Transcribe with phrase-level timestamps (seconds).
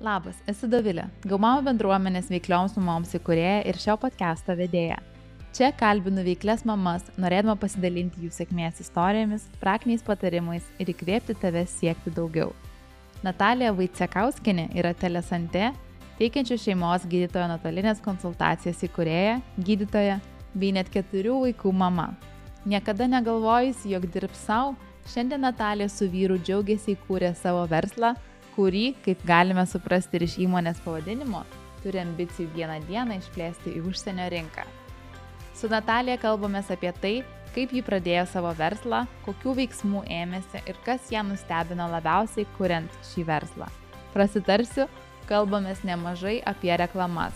[0.00, 4.94] Labas, esu Dovilė, Gaumamo bendruomenės veiklioms mamoms įkūrėja ir šio podcast'o vedėja.
[5.52, 12.14] Čia kalbinu veiklės mamas, norėdama pasidalinti jų sėkmės istorijomis, praktiniais patarimais ir įkvėpti tave siekti
[12.16, 12.54] daugiau.
[13.20, 15.68] Natalija Vaicekauskinė yra telesante,
[16.16, 20.16] teikiančių šeimos gydytojo nuotolinės konsultacijas įkūrėja, gydytoja
[20.54, 22.14] bei net keturių vaikų mama.
[22.64, 24.72] Niekada negalvojusi, jog dirbs savo,
[25.12, 28.14] šiandien Natalija su vyru džiaugiasi įkūrę savo verslą
[28.54, 31.42] kurį, kaip galime suprasti ir iš įmonės pavadinimo,
[31.82, 34.66] turi ambicijų vieną dieną išplėsti į užsienio rinką.
[35.56, 37.14] Su Natalija kalbamės apie tai,
[37.54, 43.26] kaip ji pradėjo savo verslą, kokių veiksmų ėmėsi ir kas ją nustebino labiausiai kuriant šį
[43.28, 43.68] verslą.
[44.14, 44.86] Prasitarsiu,
[45.30, 47.34] kalbamės nemažai apie reklamas.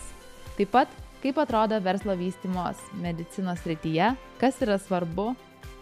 [0.55, 5.33] Taip pat, kaip atrodo verslo vystimos medicinos rytyje, kas yra svarbu,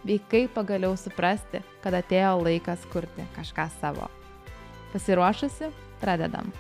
[0.04, 4.12] bei kaip pagaliau suprasti, kad atėjo laikas kurti kažką savo.
[4.94, 6.52] Pasiruošusi, pradedam.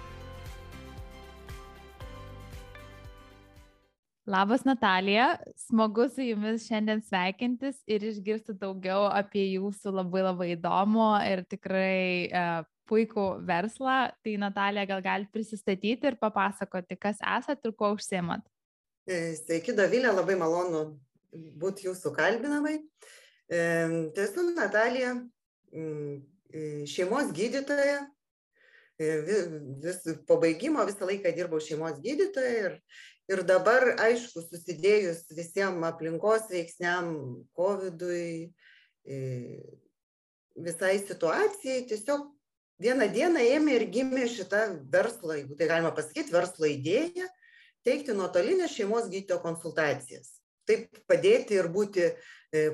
[4.25, 11.09] Labas Natalija, smagu su jumis šiandien sveikintis ir išgirsti daugiau apie jūsų labai labai įdomų
[11.27, 11.99] ir tikrai
[12.31, 13.97] uh, puikų verslą.
[14.25, 18.47] Tai Natalija, gal galite prisistatyti ir papasakoti, kas esate ir kuo užsiemat?
[19.05, 20.85] E, sveiki, Davilė, labai malonu
[21.61, 22.79] būti jūsų kalbinamai.
[23.45, 23.61] E,
[24.15, 25.13] tai esu Natalija,
[26.87, 28.05] šeimos gydytoja,
[28.99, 32.75] vis po baigimo visą laiką dirbau šeimos gydytoja ir,
[33.31, 37.15] ir dabar, aišku, susidėjus visiems aplinkos veiksniam,
[37.57, 38.51] COVID-ui,
[40.67, 42.29] visai situacijai, tiesiog
[42.83, 47.27] vieną dieną ėmė ir gimė šita verslo, jeigu tai galima pasakyti, verslo idėja
[47.83, 50.37] teikti nuotolinės šeimos gydytojo konsultacijas.
[50.63, 52.13] Taip padėti ir būti E,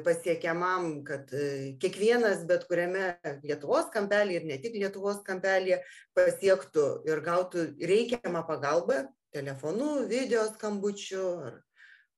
[0.03, 3.13] pasiekiamam, kad e, kiekvienas bet kuriame
[3.43, 5.79] Lietuvos kampelį ir ne tik Lietuvos kampelį
[6.17, 11.59] pasiektų ir gautų reikiamą pagalbą telefonu, video skambučiu ar,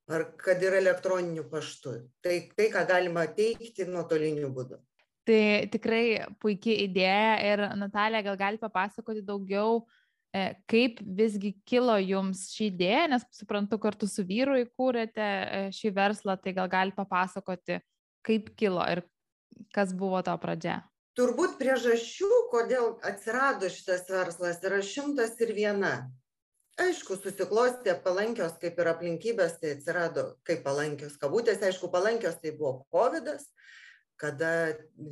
[0.09, 1.97] ar kad ir elektroniniu paštu.
[2.23, 4.81] Tai, tai, ką galima teikti nuotoliniu būdu.
[5.28, 6.05] Tai tikrai
[6.41, 10.00] puikia idėja ir Natalija, gal galite papasakoti daugiau E,
[10.71, 16.37] kaip visgi kilo jums ši idėja, nes suprantu, kartu su vyru įkūrėte e, šį verslą,
[16.39, 17.81] tai gal gali papasakoti,
[18.23, 19.03] kaip kilo ir
[19.75, 20.79] kas buvo to pradžia.
[21.19, 25.95] Turbūt priežasčių, kodėl atsirado šitas verslas, yra šimtas ir viena.
[26.79, 32.85] Aišku, susiklostė palankios kaip ir aplinkybės, tai atsirado kaip palankios kabutės, aišku, palankios tai buvo
[32.95, 33.27] COVID,
[34.21, 34.51] kada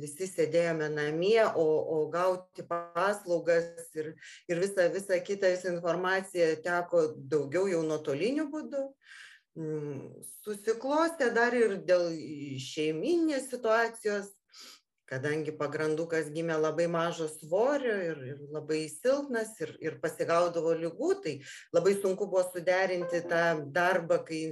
[0.00, 4.12] visi sėdėjome namie, o, o gauti paslaugas ir,
[4.50, 8.86] ir visą, visą kitą visą informaciją teko daugiau jau nuotoliniu būdu.
[9.58, 12.12] Mm, susiklostė dar ir dėl
[12.62, 14.30] šeiminės situacijos,
[15.10, 21.32] kadangi pagrandukas gimė labai mažo svorio ir, ir labai silpnas ir, ir pasigaudavo lygų, tai
[21.74, 23.42] labai sunku buvo suderinti tą
[23.74, 24.44] darbą, kai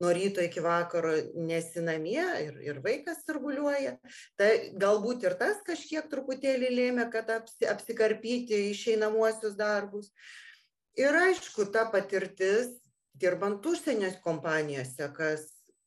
[0.00, 3.96] nuo ryto iki vakaro nesi namie ir, ir vaikas sirguliuoja.
[4.40, 4.50] Tai
[4.80, 10.08] galbūt ir tas kažkiek truputėlį lėmė, kad apsi, apsikarpyti išeinamuosius darbus.
[10.98, 12.72] Ir aišku, ta patirtis,
[13.20, 15.46] dirbant užsienio kompanijose, kas,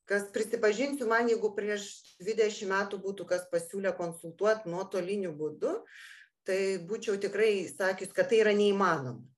[0.10, 1.90] kas prisipažinsiu man, jeigu prieš
[2.22, 5.80] 20 metų būtų kas pasiūlė konsultuoti nuotoliniu būdu,
[6.46, 9.33] tai būčiau tikrai sakius, kad tai yra neįmanoma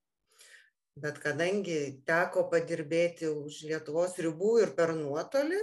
[1.00, 5.61] bet kadangi teko padirbėti už Lietuvos ribų ir per nuotolį,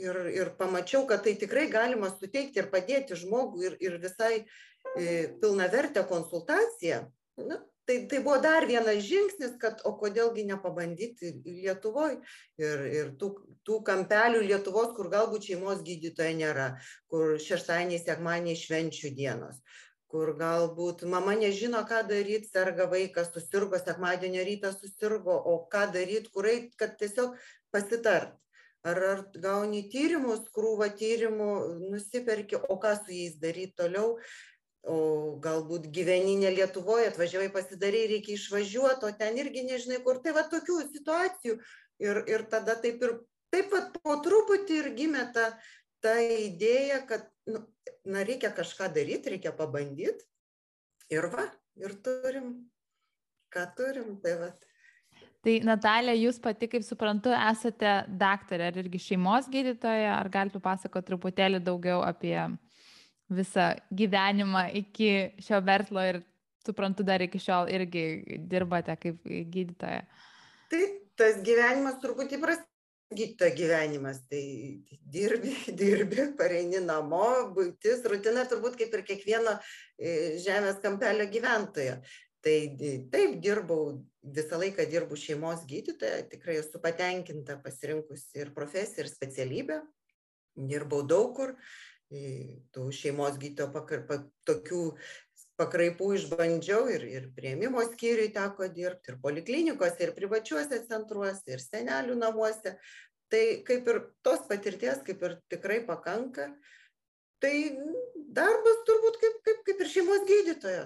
[0.00, 5.28] ir, ir pamačiau, kad tai tikrai galima suteikti ir padėti žmogui ir, ir visai e,
[5.42, 7.02] pilnavertę konsultaciją,
[7.50, 12.20] na, tai, tai buvo dar vienas žingsnis, kad o kodėlgi nepabandyti Lietuvoje
[12.60, 13.32] ir, ir tų,
[13.66, 16.68] tų kampelių Lietuvos, kur galbūt šeimos gydytoja nėra,
[17.12, 19.60] kur šeštadieniai, sekmaniai švenčių dienos,
[20.10, 26.32] kur galbūt mama nežino, ką daryti, serga vaikas, susirgo, sekmadienio rytą susirgo, o ką daryti,
[26.34, 27.38] kur eit, kad tiesiog
[27.74, 28.36] pasitart.
[28.80, 31.50] Ar, ar gauni tyrimus, krūvą tyrimų,
[31.92, 34.14] nusiperki, o ką su jais daryti toliau,
[34.88, 34.96] o
[35.44, 40.22] galbūt gyveni ne Lietuvoje, atvažiavai pasidarai, reikia išvažiuoti, o ten irgi nežinai kur.
[40.24, 41.58] Tai va tokių situacijų.
[42.00, 43.18] Ir, ir tada taip ir
[43.52, 45.50] taip pat po truputį ir gimė ta,
[46.00, 47.62] ta idėja, kad nu,
[48.08, 50.26] na, reikia kažką daryti, reikia pabandyti.
[51.10, 51.48] Ir va,
[51.80, 52.52] ir turim,
[53.50, 54.50] ką turim, tai va.
[55.40, 61.08] Tai Natalija, jūs pati, kaip suprantu, esate daktarė ar irgi šeimos gydytoja, ar galite pasakoti
[61.08, 62.36] truputėlį daugiau apie
[63.30, 65.10] visą gyvenimą iki
[65.40, 66.20] šio verslo ir
[66.66, 68.04] suprantu, dar iki šiol irgi
[68.50, 70.04] dirbate kaip gydytoja.
[70.70, 70.82] Tai
[71.18, 72.60] tas gyvenimas truputį pras,
[73.10, 74.42] gydytojo gyvenimas tai
[75.16, 82.00] dirbi dirbi pareini namo buitis rutina turbūt kaip ir kiekvieno e, žemės kampelio gyventojo
[82.40, 82.56] Tai
[83.12, 83.98] taip dirbau,
[84.36, 89.76] visą laiką dirbu šeimos gydytoja, tikrai esu patenkinta pasirinkusi ir profesiją, ir specialybę.
[90.70, 91.52] Dirbau daug kur,
[92.08, 94.80] tų šeimos gydytojo tokių
[95.60, 102.16] pakraipų išbandžiau ir, ir prieimimo skyriui teko dirbti, ir poliklinikose, ir privačiuose centruose, ir senelių
[102.20, 102.76] namuose.
[103.30, 106.48] Tai kaip ir tos patirties, kaip ir tikrai pakanka.
[107.40, 107.54] Tai
[108.36, 110.82] darbas turbūt kaip, kaip, kaip ir šeimos gydytojo.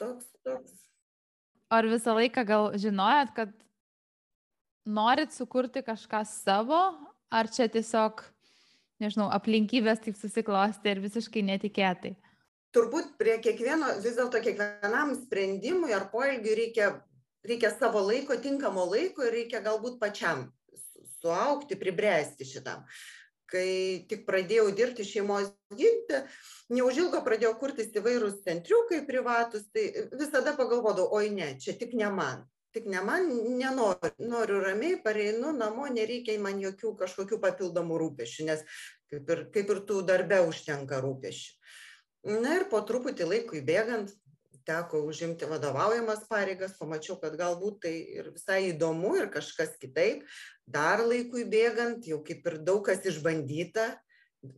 [0.00, 0.80] Toks, toks.
[1.74, 3.52] Ar visą laiką gal žinojat, kad
[4.84, 6.80] norit sukurti kažką savo,
[7.32, 8.24] ar čia tiesiog,
[9.02, 12.14] nežinau, aplinkybės taip susiklosti ir visiškai netikėtai?
[12.74, 16.92] Turbūt prie kiekvieno vis dėlto kiekvienam sprendimui ar poelgiui reikia
[17.44, 20.48] reikia savo laiko tinkamo laiko ir reikia galbūt pačiam
[21.20, 22.84] suaugti pribręsti šitam.
[23.54, 26.24] Kai tik pradėjau dirbti šeimos gydytoja
[26.74, 29.84] neužilgo pradėjo kurtis įvairūs centriukai privatūs tai
[30.16, 32.42] visada pagalvodavau oi ne čia tik ne man
[32.74, 33.28] tik ne man
[33.60, 38.64] nenoriu noriu ramiai pareinu namo nereikia man jokių kažkokių papildomų rūpesčių nes
[39.12, 41.63] kaip ir kaip ir tų darbe užtenka rūpesčių
[42.24, 44.12] na ir po truputį laikui bėgant
[44.64, 50.24] teko užimti vadovaujamas pareigas pamačiau kad galbūt tai ir visai įdomu ir kažkas kitaip.
[50.64, 53.90] Dar laikui bėgant jau kaip ir daug kas išbandyta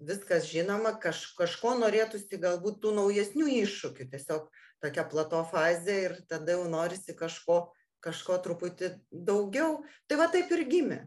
[0.06, 4.46] viskas žinoma kaž kažko norėtųsi galbūt tų naujesnių iššūkių tiesiog
[4.82, 7.66] tokia plato fazė ir tada jau norisi kažko
[8.06, 9.80] kažko truputį daugiau.
[10.06, 11.00] Tai va taip ir gimė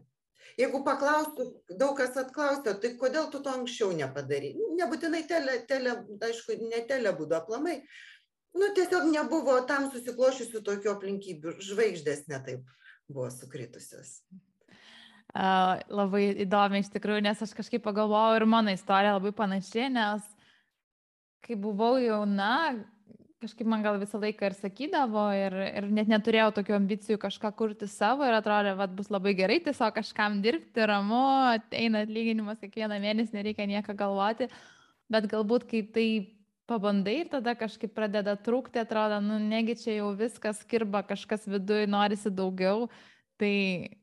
[0.58, 1.46] jeigu paklaustų
[1.78, 4.54] daug kas atklausia tai kodėl tu to anksčiau nepadarei?
[4.78, 7.80] Nebūtinai tele tele aišku ne tele būdu aplamai.
[8.56, 11.58] Nu tiesiog nebuvo tam susiklosčiusių tokių aplinkybių.
[11.62, 12.70] Žvaigždės ne taip
[13.10, 14.20] buvo sukritusios.
[15.30, 20.24] Uh, labai įdomi iš tikrųjų, nes aš kažkaip pagalvojau ir mano istorija labai panaši, nes
[21.46, 22.74] kai buvau jauna,
[23.40, 27.88] kažkaip man gal visą laiką ir sakydavo ir, ir net neturėjau tokių ambicijų kažką kurti
[27.88, 31.22] savo ir atrodė, kad bus labai gerai tiesiog kažkam dirbti, ramu,
[31.72, 34.50] eina atlyginimas kiekvieną mėnesį, nereikia nieko galvoti,
[35.10, 36.08] bet galbūt kai tai
[36.70, 41.88] pabandai ir tada kažkaip pradeda trūkti, atrodo, nu negi čia jau viskas kirba, kažkas viduje
[41.90, 42.90] norisi daugiau,
[43.40, 43.96] tai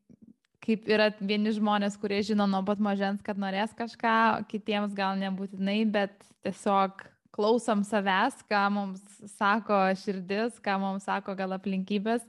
[0.66, 5.84] kaip yra vieni žmonės, kurie žino nuo pat mažens, kad norės kažką, kitiems gal nebūtinai,
[5.94, 7.06] bet tiesiog
[7.38, 9.04] klausom savęs, ką mums
[9.38, 12.26] sako širdis, ką mums sako gal aplinkybės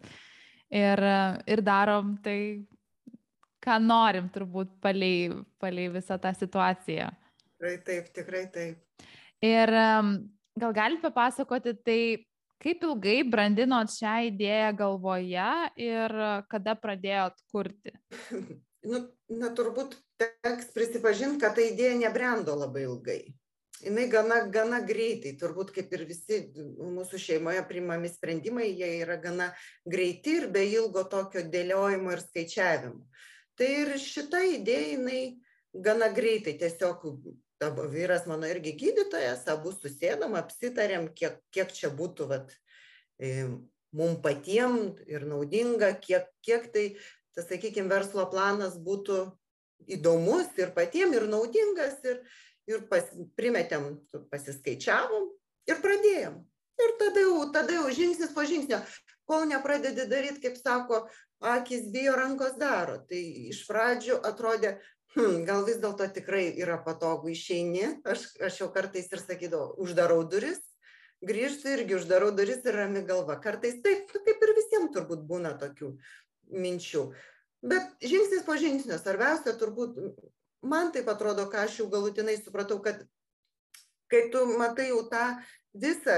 [0.69, 1.03] ir,
[1.49, 2.67] ir darom tai,
[3.65, 7.09] ką norim turbūt palei, palei visą tą situaciją.
[7.49, 9.09] Tikrai taip, tikrai taip.
[9.45, 9.73] Ir
[10.59, 12.01] gal galite papasakoti, tai
[12.63, 15.51] kaip ilgai brandinot šią idėją galvoje
[15.81, 16.17] ir
[16.51, 17.95] kada pradėjot kurti?
[18.91, 23.21] nu, na, turbūt teks prisipažinti, kad ta idėja nebrendo labai ilgai
[23.85, 26.41] jinai gana gana greitai turbūt kaip ir visi
[26.79, 29.51] mūsų šeimoje priimami sprendimai jie yra gana
[29.87, 33.05] greiti ir be ilgo tokio dėliojimo ir skaičiavimo.
[33.59, 35.23] Tai ir šita idėja jinai
[35.75, 37.05] gana greitai tiesiog
[37.67, 42.55] abu vyras mano irgi gydytojas abu susėdom apsitarėm kiek kiek čia būtų vat
[43.19, 43.49] e,
[43.91, 46.85] mum patiem ir naudinga kiek kiek tai
[47.35, 49.19] tas sakykim verslo planas būtų
[49.99, 52.23] įdomus ir patiem ir naudingas ir
[52.69, 53.97] ir pas, primetėm,
[54.33, 55.29] pasiskaičiavom
[55.71, 56.39] ir pradėjom.
[56.79, 58.79] Ir tada jau, tada jau žingsnis po žingsnio,
[59.29, 61.03] kol nepradedi daryti, kaip sako,
[61.43, 63.01] akis bijo, rankos daro.
[63.09, 63.19] Tai
[63.51, 64.77] iš pradžių atrodė,
[65.17, 70.23] hm, gal vis dėlto tikrai yra patogu išeini, aš, aš jau kartais ir sakydavau, uždarau
[70.31, 70.63] duris,
[71.25, 73.41] grįžtu irgi uždarau duris ir rami galva.
[73.43, 75.97] Kartais taip, nu, kaip ir visiems turbūt būna tokių
[76.55, 77.09] minčių.
[77.69, 79.99] Bet žingsnis po žingsnio, svarbiausia turbūt
[80.63, 83.05] man taip atrodo, ką aš jau galutinai supratau, kad
[84.11, 85.25] kai tu matai jau tą
[85.75, 86.17] visą,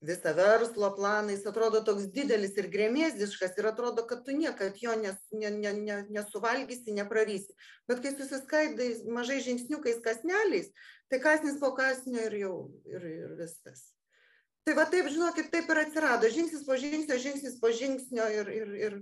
[0.00, 4.94] visą verslo planą, jis atrodo toks didelis ir grėmėziškas ir atrodo, kad tu niekad jo
[4.96, 7.52] nes, ne, ne, ne, nesuvalgysi, neprarysi.
[7.90, 10.72] Bet kai susiskaidai mažai žingsniukais kasneliais,
[11.12, 12.54] tai kasnis po kasnio ir jau
[12.88, 13.90] ir, ir viskas.
[14.64, 16.28] Tai va taip, žinokit, taip ir atsirado.
[16.30, 18.96] Žingsnis po žingsnio, žingsnis po žingsnio ir, ir, ir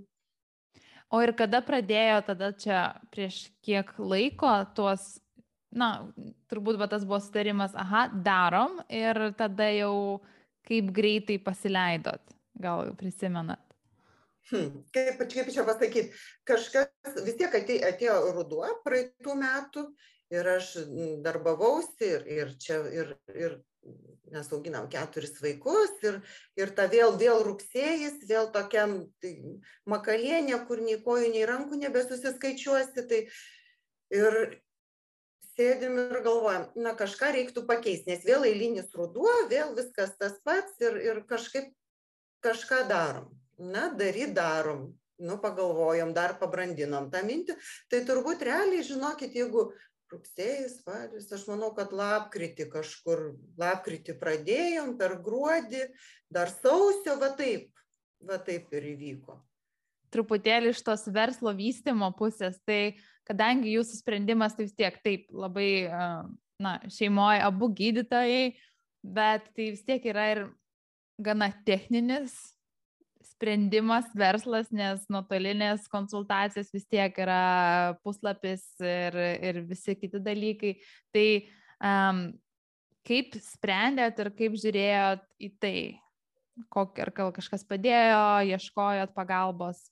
[1.09, 2.81] O ir kada pradėjo tada čia
[3.13, 5.17] prieš kiek laiko tuos,
[5.73, 6.09] na,
[6.51, 10.19] turbūt va tas buvo sutarimas, aha, darom ir tada jau
[10.69, 12.21] kaip greitai pasileidot,
[12.61, 13.63] gal prisimenat.
[14.49, 16.13] Hmm, kaip, kaip čia pasakyti,
[16.49, 19.83] kažkas vis tiek atėjo, atėjo ruduo praeitų metų
[20.33, 20.71] ir aš
[21.25, 23.57] darbavausi ir, ir čia ir, ir
[24.29, 26.19] mes auginam keturis vaikus ir,
[26.59, 29.33] ir ta vėl, vėl rugsėjais, vėl tokiam tai,
[29.89, 33.05] makalienė, kur nei kojų, nei rankų nebesusiskaičiuosi.
[33.09, 33.21] Tai
[34.19, 34.39] ir
[35.53, 40.79] sėdim ir galvojam, na kažką reiktų pakeisti, nes vėl eilinis ruduo, vėl viskas tas pats
[40.83, 41.73] ir, ir kažkaip
[42.45, 43.35] kažką darom.
[43.59, 44.93] Na, daryt darom.
[45.19, 47.57] Nu, pagalvojom, dar pabrandinom tą mintį.
[47.91, 49.65] Tai turbūt realiai, žinokit, jeigu
[50.13, 53.23] rugsėjais, spalis, aš manau, kad lapkritį kažkur,
[53.59, 55.85] lapkritį pradėjom, per gruodį,
[56.33, 57.69] dar sausio, va taip,
[58.25, 59.39] va taip ir įvyko.
[60.13, 62.97] Truputėlį iš tos verslo vystimo pusės, tai
[63.29, 65.69] kadangi jūsų sprendimas tai vis tiek taip labai,
[66.59, 68.55] na, šeimoje abu gydytojai,
[69.05, 70.47] bet tai vis tiek yra ir
[71.21, 72.33] gana techninis
[73.39, 80.73] sprendimas verslas, nes nuotolinės konsultacijos vis tiek yra puslapis ir, ir visi kiti dalykai.
[81.15, 81.27] Tai
[81.79, 82.19] um,
[83.07, 85.77] kaip sprendėt ir kaip žiūrėjot į tai?
[86.67, 89.85] Kok, ar kažkas padėjo, ieškojot pagalbos?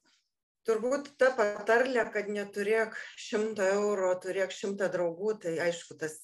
[0.67, 6.17] Turbūt ta patarlė, kad neturėk šimto eurų, turėk šimtą draugų, tai aišku, tas,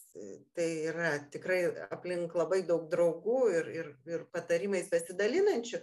[0.57, 1.61] tai yra tikrai
[1.95, 5.79] aplink labai daug draugų ir, ir, ir patarimais besidalinančių,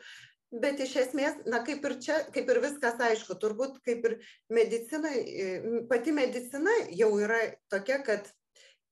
[0.50, 4.18] bet iš esmės na kaip ir čia kaip ir viskas aišku turbūt kaip ir
[4.50, 5.16] medicinoj
[5.90, 7.38] pati medicina jau yra
[7.70, 8.26] tokia kad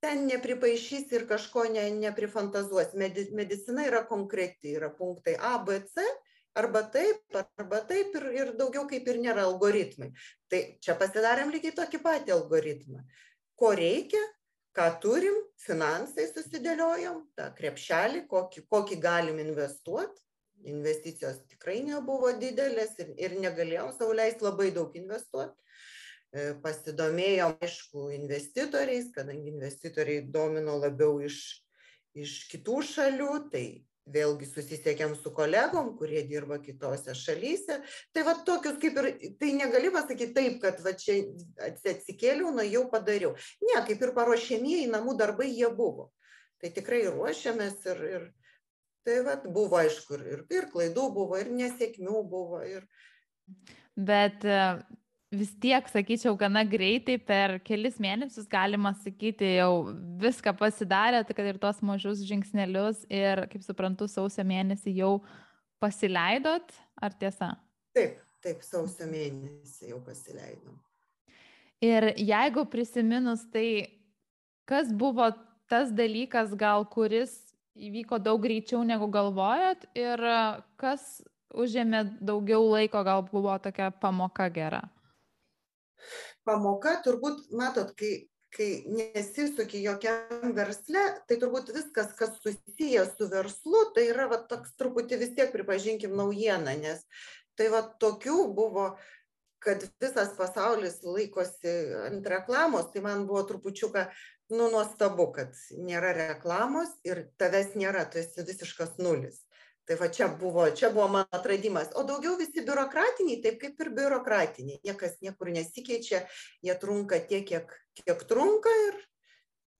[0.04, 6.06] ten nepripaišysi ir kažko ne neprifantazuosi medi medicina yra konkreti yra punktai a b c
[6.54, 10.12] arba taip arba taip ir ir daugiau kaip ir nėra algoritmai.
[10.50, 13.02] Tai čia pasidarėm lygiai tokį patį algoritmą.
[13.58, 14.22] Ko reikia
[14.78, 20.14] ką turim finansai susidėliojom tą krepšelį kokį kokį galim investuot
[20.66, 25.56] investicijos tikrai nebuvo didelės ir, ir negalėjom sauliais labai daug investuoti.
[26.28, 31.38] E, pasidomėjom, aišku, investitoriais, kadangi investitoriai domino labiau iš,
[32.12, 33.64] iš kitų šalių, tai
[34.12, 37.78] vėlgi susisiekėm su kolegom, kurie dirba kitose šalyse.
[38.12, 39.08] Tai va tokius kaip ir,
[39.40, 41.20] tai negali pasakyti taip, kad va čia
[41.64, 43.34] atsikėliau, nu jau padariau.
[43.64, 46.10] Ne, kaip ir paruošėmieji namų darbai jie buvo.
[46.58, 48.28] Tai tikrai ruošiamės ir, ir,
[49.08, 52.60] tai vat buvo aišku ir, ir, klaidų buvo, ir nesėkmių buvo.
[52.68, 52.84] Ir...
[53.96, 54.60] Bet e,
[55.32, 61.48] vis tiek, sakyčiau, gana greitai per kelis mėnesius galima sakyti, jau viską pasidarė, tai kad
[61.48, 65.14] ir tos mažus žingsnelius ir, kaip suprantu, sausio mėnesį jau
[65.80, 67.54] pasileidot, ar tiesa?
[67.96, 70.76] Taip, taip, sausio mėnesį jau pasileidom.
[71.80, 73.68] Ir jeigu prisiminus, tai
[74.68, 75.30] kas buvo
[75.70, 77.47] tas dalykas, gal kuris
[77.78, 80.38] įvyko daug greičiau negu galvojot ir e,
[80.80, 81.04] kas
[81.54, 84.82] užėmė daugiau laiko, gal buvo tokia pamoka gera?
[86.46, 93.88] Pamoka turbūt, matot, kai, kai nesisuki jokiam versle, tai turbūt viskas, kas susiję su verslu,
[93.96, 97.04] tai yra va, toks truputį vis tiek pripažinkim naujieną, nes
[97.58, 98.92] tai va tokių buvo
[99.58, 101.72] kad visas pasaulis laikosi
[102.06, 104.04] ant reklamos, tai man buvo trupučiuką
[104.50, 109.42] nu nuostabu kad nėra reklamos ir tavęs nėra tu esi visiškas nulis.
[109.88, 111.88] Tai va čia buvo čia buvo mano atradimas.
[111.96, 114.80] O daugiau visi biurokratiniai taip kaip ir biurokratiniai.
[114.84, 116.26] Niekas niekur nesikeičia
[116.64, 118.98] jie trunka tiek kiek kiek trunka ir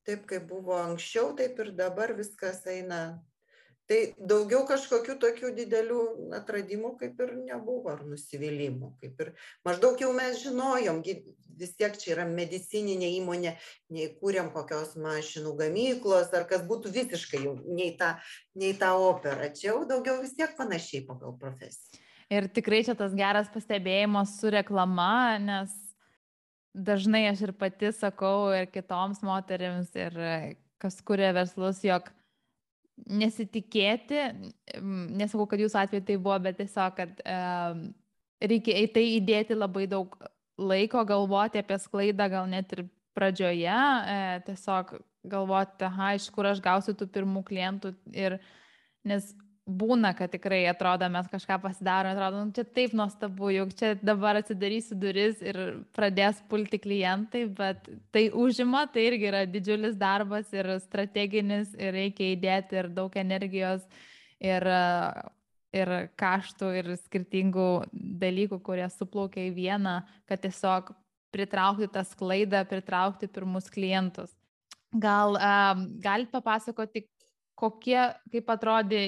[0.09, 3.03] taip kaip buvo anksčiau taip ir dabar viskas eina
[3.88, 6.00] tai daugiau kažkokių tokių didelių
[6.37, 9.30] atradimų kaip ir nebuvo ar nusivylimų kaip ir
[9.66, 11.18] maždaug jau mes žinojom gi
[11.59, 13.54] vis tiek čia yra medicininė įmonė
[13.95, 18.18] neįkūrėm kokios mašinų gamyklos ar kas būtų visiškai jau nei ta
[18.59, 19.50] nei ta opera.
[19.54, 22.04] Čia jau daugiau vis tiek panašiai pagal profesiją.
[22.28, 25.73] Ir tikrai čia tas geras pastebėjimas su reklama nes
[26.76, 30.14] dažnai aš ir pati sakau ir kitoms moterims ir
[30.78, 32.12] kas kuria verslus jog
[33.07, 34.25] nesitikėti,
[35.19, 37.83] nesakau, kad jūsų atveju tai buvo, bet tiesiog, kad um,
[38.43, 40.14] reikia į tai įdėti labai daug
[40.59, 42.85] laiko, galvoti apie sklaidą, gal net ir
[43.19, 44.97] pradžioje, e, tiesiog
[45.28, 48.38] galvoti, aha, iš kur aš gausiu tų pirmų klientų ir
[49.07, 49.33] nes
[49.69, 54.39] būna, kad tikrai atrodo, mes kažką pasidarom, atrodo, nu, čia taip nuostabu, juk čia dabar
[54.41, 55.59] atsidarysiu duris ir
[55.97, 62.33] pradės pulti klientai, bet tai užima, tai irgi yra didžiulis darbas ir strateginis ir reikia
[62.35, 63.85] įdėti ir daug energijos
[64.41, 64.65] ir,
[65.77, 70.95] ir kaštų ir skirtingų dalykų, kurie suplaukia į vieną, kad tiesiog
[71.35, 74.33] pritraukti tą sklaidą, pritraukti pirmus klientus.
[74.97, 77.05] Gal um, galite papasakoti,
[77.59, 77.99] kokie,
[78.33, 79.03] kaip atrodė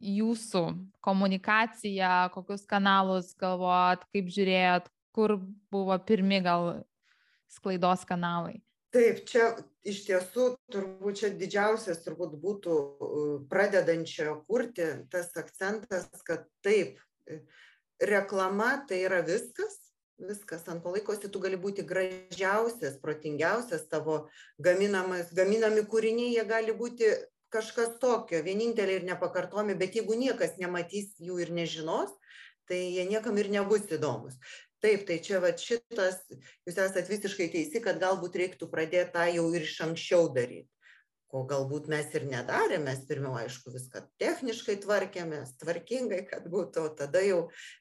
[0.00, 0.62] jūsų
[1.04, 5.38] komunikacija, kokius kanalus galvojat, kaip žiūrėjot, kur
[5.72, 6.84] buvo pirmi gal
[7.50, 8.60] sklaidos kanalai?
[8.94, 9.50] Taip, čia
[9.84, 12.76] iš tiesų turbūt čia didžiausias turbūt būtų
[13.50, 16.96] pradedančiojo kurti tas akcentas, kad taip,
[18.00, 19.76] reklama tai yra viskas,
[20.18, 24.22] viskas ant ko laikosi, tu gali būti gražiausias, protingiausias tavo
[24.56, 27.12] gaminamas, gaminami kūriniai, jie gali būti
[27.54, 32.14] kažkas tokio, vieninteliai ir nepakartomi, bet jeigu niekas nematys jų ir nežinos,
[32.68, 34.36] tai jie niekam ir nebus įdomus.
[34.78, 36.20] Taip, tai čia va šitas,
[36.68, 40.68] jūs esate visiškai teisi, kad galbūt reiktų pradėti tą jau ir iš anksčiau daryti.
[41.28, 46.92] Ko galbūt mes ir nedarėme, mes pirmiau, aišku, viską techniškai tvarkėmės, tvarkingai, kad būtų, o
[46.96, 47.40] tada jau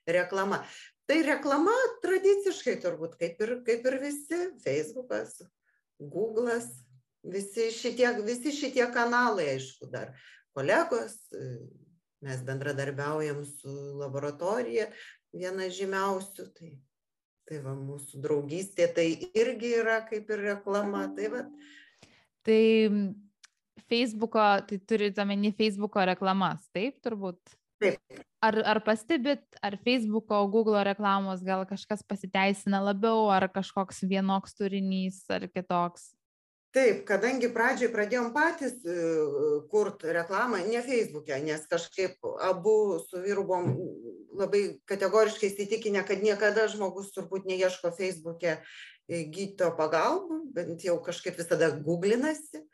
[0.09, 0.63] reklama.
[1.07, 5.38] Tai reklama tradiciškai turbūt kaip ir, kaip ir visi, Facebookas,
[6.01, 6.67] Google'as,
[7.31, 10.13] visi šitie, visi šitie kanalai, aišku, dar
[10.57, 11.17] kolegos,
[12.25, 14.88] mes bendradarbiaujam su laboratorija,
[15.36, 16.72] viena žymiausių, tai,
[17.48, 19.07] tai va, mūsų draugystė tai
[19.38, 21.05] irgi yra kaip ir reklama.
[21.17, 21.43] Tai, va.
[22.48, 22.62] tai
[23.88, 27.39] Facebooko, tai turite omeny Facebooko reklamas, taip turbūt?
[27.77, 28.01] Taip.
[28.41, 35.24] Ar, ar pastebit, ar Facebooko, Google reklamos gal kažkas pasiteisina labiau, ar kažkoks vienoks turinys,
[35.34, 36.16] ar kitoks?
[36.75, 38.95] Taip kadangi pradžioj pradėjom patys e,
[39.71, 43.71] kurt reklamą ne feisbuke nes kažkaip abu su vyru buvom
[44.38, 51.39] labai kategoriškai įsitikinę kad niekada žmogus turbūt neieško feisbuke e, gydytojo pagalbų bent jau kažkaip
[51.39, 52.65] visada guglinasi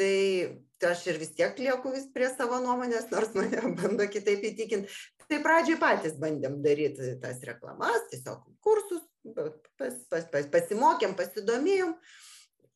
[0.00, 5.00] tai, aš ir vis tiek lieku vis prie savo nuomonės, nors mane bando kitaip įtikinti.
[5.30, 9.04] Tai pradžioj patys bandėm daryti tas reklamas, tiesiog kursus,
[9.36, 11.94] pas, pas, pas, pasimokėm, pasidomėjom.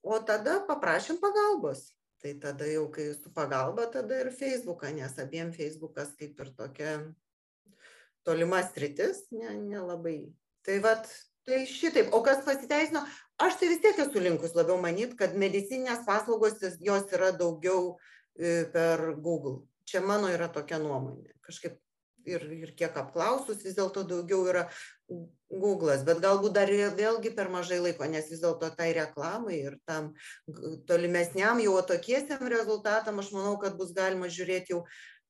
[0.05, 1.89] O tada paprašėm pagalbos.
[2.21, 6.93] Tai tada jau kai su pagalba tada ir feisbuką nes abiem feisbukas kaip ir tokia
[8.25, 10.33] tolima sritis ne nelabai.
[10.65, 11.09] Tai vat
[11.45, 12.13] tai šitaip.
[12.17, 13.05] O kas pasiteisino
[13.45, 17.97] aš tai vis tiek esu linkus labiau manyt kad medicininės paslaugos jos yra daugiau
[18.37, 19.65] e, per google.
[19.85, 21.37] Čia mano yra tokia nuomonė.
[21.45, 21.81] Kažkaip
[22.25, 24.69] ir ir kiek apklausus vis dėlto daugiau yra
[25.09, 30.13] gūglas bet galbūt dar vėlgi per mažai laiko nes vis dėlto tai reklamai ir tam
[30.89, 34.85] tolimesniam jau tokiesiem rezultatam aš manau kad bus galima žiūrėt jau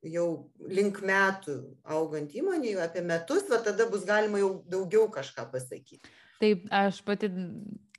[0.05, 0.27] jau
[0.69, 1.57] link metų
[1.97, 7.33] augant įmonei apie metus va tada bus galima jau daugiau kažką pasakyt taip aš pati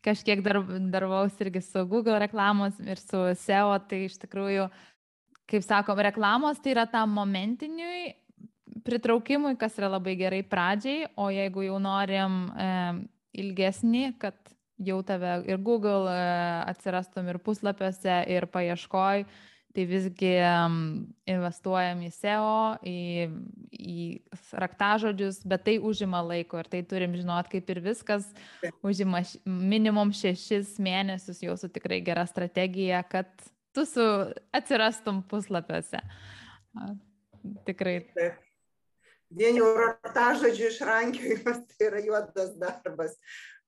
[0.05, 0.61] kažkiek dar
[0.93, 4.67] darbavausi irgi su Google reklamos ir su SEO, tai iš tikrųjų,
[5.49, 8.13] kaip sakom, reklamos tai yra tam momentiniui
[8.83, 12.69] pritraukimui, kas yra labai gerai pradžiai, o jeigu jau norim e,
[13.45, 14.37] ilgesnį, kad
[14.83, 16.21] jau tave ir Google e,
[16.73, 19.25] atsirastum ir puslapiuose, ir paieškoj,
[19.75, 20.31] tai visgi
[21.27, 22.99] investuojam į SEO, į,
[23.75, 24.05] į
[24.55, 28.29] raktažodžius, bet tai užima laiko ir tai turim žinot, kaip ir viskas
[28.87, 33.27] užima minimum šešis mėnesius jau su tikrai gera strategija, kad
[33.75, 34.07] tu su
[34.55, 35.99] atsirastum puslapiuose.
[37.67, 37.99] Tikrai.
[38.15, 38.44] Taip
[39.37, 43.17] vien jau raktažodžių išrankiojimas tai yra juodas darbas.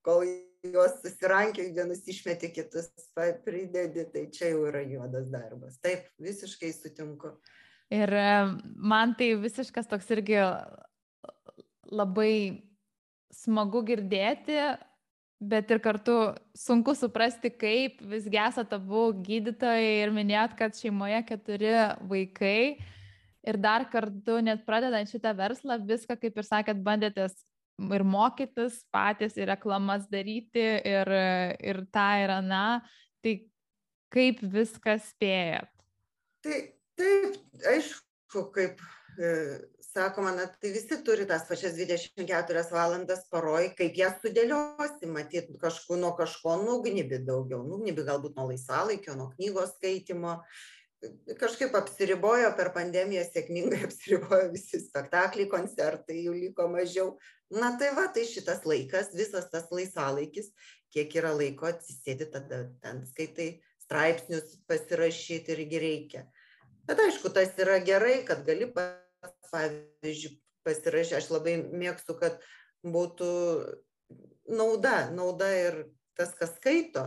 [0.05, 0.23] Kol
[0.63, 2.87] juos susirankioji, vienus išmeti, kitus
[3.45, 5.79] pridedi, tai čia jau yra juodas darbas.
[5.83, 7.33] Taip, visiškai sutinku.
[7.93, 8.31] Ir e,
[8.75, 10.39] man tai visiškas toks irgi
[11.91, 12.33] labai
[13.31, 14.57] smagu girdėti,
[15.39, 16.17] bet ir kartu
[16.57, 21.73] sunku suprasti, kaip visgi esate abu gydytojai ir minėjot, kad šeimoje keturi
[22.09, 22.59] vaikai
[23.47, 27.37] ir dar kartu net pradedant šitą verslą, viską, kaip ir sakėt, bandėtės
[27.77, 31.13] ir mokytis patys, ir reklamas daryti, ir,
[31.61, 32.65] ir tą, ir aną.
[33.23, 33.33] Tai
[34.13, 35.71] kaip viską spėjat?
[36.45, 36.59] Tai
[36.97, 37.39] taip,
[37.73, 38.81] aišku, kaip
[39.17, 39.31] e,
[39.97, 45.97] sakoma, na, tai visi turi tas pačias 24 valandas paroj, kaip jas sudėliosi, matyt, kažku,
[46.01, 50.39] nuo kažko nugnybi daugiau, nugnybi galbūt nuo laisvalaikio, nuo knygos skaitimo,
[51.39, 57.15] kažkaip apsiribojo per pandemiją sėkmingai apsiribojo visi spektakliai, koncertai, jų liko mažiau.
[57.53, 60.51] Na tai va, tai šitas laikas, visas tas laisvalaikis,
[60.93, 63.49] kiek yra laiko atsisėdi, tada ten skaitai
[63.85, 66.25] straipsnius pasirašyti irgi reikia.
[66.87, 70.33] Bet aišku, tas yra gerai, kad gali, pavyzdžiui,
[70.67, 72.41] pasirašyti, aš labai mėgstu, kad
[72.83, 73.29] būtų
[74.51, 75.79] nauda, nauda ir
[76.19, 77.05] tas, kas skaito,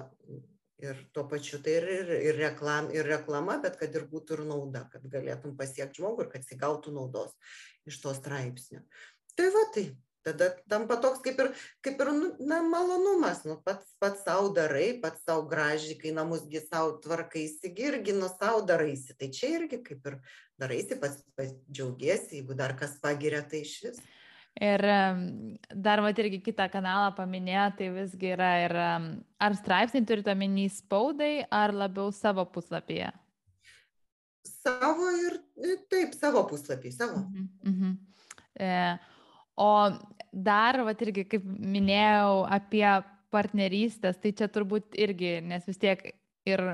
[0.83, 4.45] ir tuo pačiu tai ir, ir, ir, reklam, ir reklama, bet kad ir būtų ir
[4.51, 7.35] nauda, kad galėtum pasiekti žmogų ir kad jis gautų naudos
[7.88, 8.85] iš to straipsnio.
[9.37, 9.85] Tai va, tai
[10.27, 11.51] tada tampa toks kaip ir,
[11.85, 16.62] kaip ir nu, na, malonumas, nu, pats, pats savo darai, pats savo gražiai, kai namusgi
[16.66, 19.16] savo tvarkaisi, irgi nuo savo daraisi.
[19.19, 20.19] Tai čia irgi kaip ir
[20.61, 24.03] daraisi, pats, pats džiaugiesi, jeigu dar kas pagiria, tai iš vis.
[24.59, 24.83] Ir
[25.71, 31.47] dar mat irgi kitą kanalą paminėjo, tai visgi yra ir ar straipsniai turite omeny spaudai,
[31.49, 33.13] ar labiau savo puslapyje?
[34.45, 35.39] Savo ir
[35.93, 37.23] taip, savo puslapį, savo.
[37.23, 37.97] Mhm, mhm.
[38.61, 38.99] E,
[39.57, 39.71] o
[40.33, 42.87] dar, vat irgi, kaip minėjau, apie
[43.31, 46.03] partnerystės, tai čia turbūt irgi, nes vis tiek
[46.49, 46.65] ir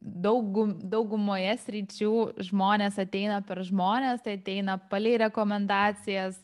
[0.00, 2.12] daugum, daugumoje sričių
[2.48, 6.38] žmonės ateina per žmonės, tai ateina paliai rekomendacijas.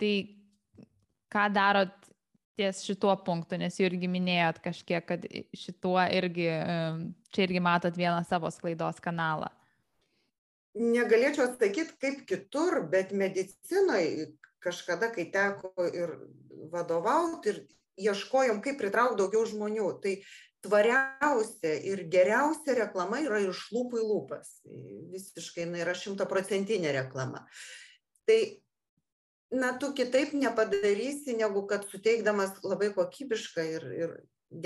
[0.00, 0.12] Tai
[1.30, 1.94] ką darot
[2.60, 5.24] ties šituo punktu, nes jūs irgi minėjot kažkiek, kad
[5.56, 6.48] šituo irgi,
[7.32, 9.48] čia irgi matot vieną savo sklaidos kanalą.
[10.76, 14.28] Negalėčiau atsakyti kaip kitur, bet medicinoje
[14.62, 16.12] kažkada, kai teko ir
[16.70, 20.20] vadovauti, ir ieškojom, kaip pritraukti daugiau žmonių, tai
[20.64, 24.52] tvariausia ir geriausia reklama yra iš lūpų į lūpas.
[25.12, 27.46] Visiškai jinai yra šimtaprocentinė reklama.
[28.28, 28.38] Tai
[29.50, 34.12] na tu kitaip nepadarysi negu kad suteikdamas labai kokybišką ir ir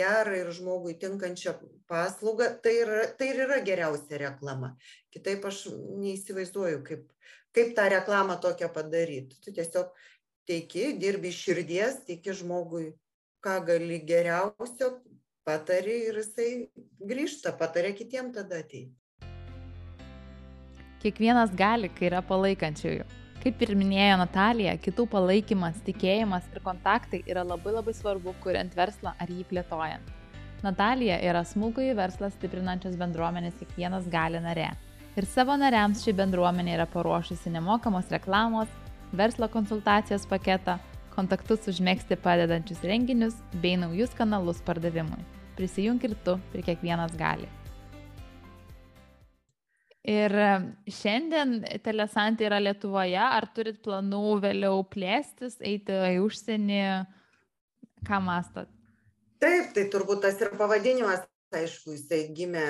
[0.00, 1.54] gerą ir žmogui tinkančią
[1.88, 4.74] paslaugą tai yra tai ir yra geriausia reklama.
[5.12, 7.06] Kitaip aš neįsivaizduoju kaip
[7.54, 9.36] kaip tą reklamą tokią padaryt.
[9.44, 9.92] Tu tiesiog
[10.48, 12.92] teiki dirbi iš širdies teiki žmogui
[13.44, 14.98] ką gali geriausio
[15.44, 16.50] patari ir jisai
[17.00, 18.92] grįžta pataria kitiem tada ateit
[21.04, 27.42] kiekvienas gali kai yra palaikančiųjų Kaip ir minėjo Natalija, kitų palaikymas, tikėjimas ir kontaktai yra
[27.44, 30.06] labai labai svarbu, kuriant verslą ar jį plėtojant.
[30.64, 34.70] Natalija yra smulkųjį verslą stiprinančios bendruomenės kiekvienas gali narė.
[35.20, 38.72] Ir savo nariams ši bendruomenė yra paruošusi nemokamos reklamos,
[39.12, 40.78] verslo konsultacijos paketą,
[41.12, 45.20] kontaktus užmėgsti padedančius renginius bei naujus kanalus pardavimui.
[45.60, 47.52] Prisijunk ir tu, ir kiekvienas gali.
[50.04, 50.34] Ir
[50.92, 56.82] šiandien Telesantė yra Lietuvoje, ar turit planų vėliau plėstis, eiti į užsienį,
[58.04, 58.68] ką mastot?
[59.40, 61.24] Taip, tai turbūt tas ir pavadinimas,
[61.56, 62.66] aišku, jisai gimė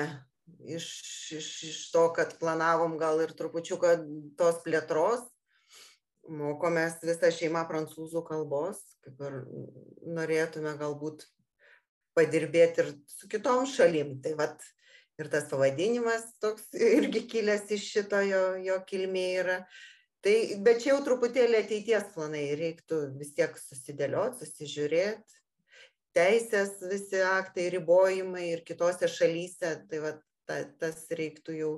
[0.63, 0.87] iš,
[1.35, 3.97] iš, iš to, kad planavom gal ir trupučiuką
[4.39, 5.25] tos plėtros,
[6.31, 9.37] mokomės visą šeimą prancūzų kalbos, kaip ir
[10.15, 11.27] norėtume galbūt
[12.15, 14.15] padirbėti ir su kitom šalim.
[14.23, 14.63] Tai vat
[15.21, 19.57] ir tas pavadinimas toks irgi kilęs iš šito jo, jo kilmė yra.
[20.25, 25.41] Tai, bet čia jau truputėlį ateities planai, reiktų vis tiek susidėlioti, susižiūrėti.
[26.15, 30.15] Teisės visi aktai, ribojimai ir kitose šalyse, tai va,
[30.49, 31.71] ta, tas reiktų jau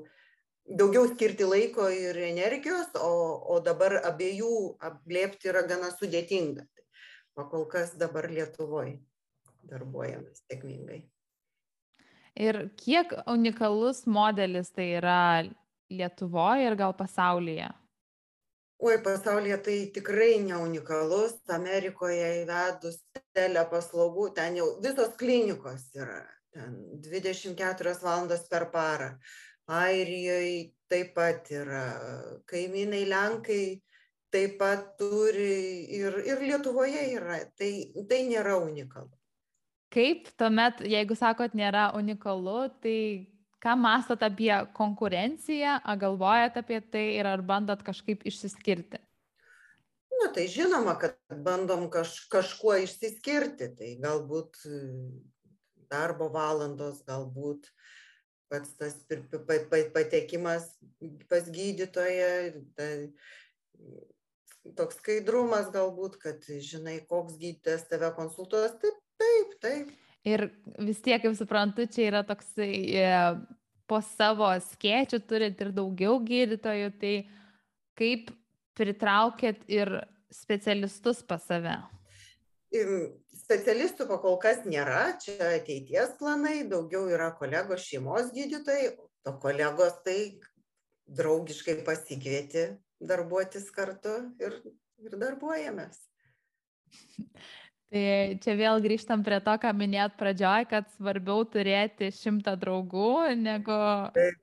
[0.67, 3.11] daugiau skirti laiko ir energijos, o,
[3.51, 4.53] o dabar abiejų
[4.91, 6.63] apglėpti yra gana sudėtinga.
[7.37, 8.97] O kol kas dabar Lietuvoje
[9.67, 11.03] darbuojamės sėkmingai.
[12.37, 15.19] Ir kiek unikalus modelis tai yra
[15.89, 17.69] Lietuvoje ir gal pasaulyje?
[18.77, 21.33] Oi, pasaulyje tai tikrai neunikalus.
[21.55, 22.99] Amerikoje įvedus
[23.33, 26.21] telepaslaugų, ten jau visos klinikos yra.
[26.53, 29.09] Ten 24 valandas per parą.
[29.79, 31.85] Airijoje taip pat yra.
[32.45, 33.63] Kaimynai Lenkai
[34.29, 37.41] taip pat turi ir, ir Lietuvoje yra.
[37.57, 37.71] Tai,
[38.11, 39.16] tai nėra unikalu
[39.93, 42.99] kaip tuomet jeigu sakot nėra unikalu tai
[43.63, 48.99] ką mąstot apie konkurenciją ar galvojat apie tai ir ar bandot kažkaip išsiskirti?
[50.17, 54.79] Na tai žinoma, kad bandom kaž, kažkuo išsiskirti, tai galbūt e,
[55.91, 57.69] darbo valandos, galbūt
[58.49, 58.95] pats tas
[59.93, 60.69] patekimas
[61.29, 62.31] pas gydytoją,
[62.79, 62.91] tai
[64.79, 69.93] toks skaidrumas galbūt, kad žinai, koks gydytojas tave konsultuos, taip taip taip
[70.27, 70.47] ir
[70.83, 73.11] vis tiek kaip suprantu čia yra toksai e,
[73.87, 77.13] po savo skėčių turit ir daugiau gydytojų tai
[77.97, 78.33] kaip
[78.77, 79.93] pritraukėt ir
[80.33, 81.77] specialistus pas save
[83.47, 88.89] specialistų pakol kas nėra, čia ateities planai, daugiau yra kolegos šeimos gydytojai,
[89.27, 90.17] o kolegos tai
[91.07, 92.65] draugiškai pasikvieti
[92.99, 94.57] darbuotis kartu ir,
[94.99, 96.01] ir darbuojamės.
[97.87, 103.77] Tai čia vėl grįžtam prie to, ką minėt pradžioj, kad svarbiau turėti šimtą draugų negu...
[104.17, 104.41] Taip,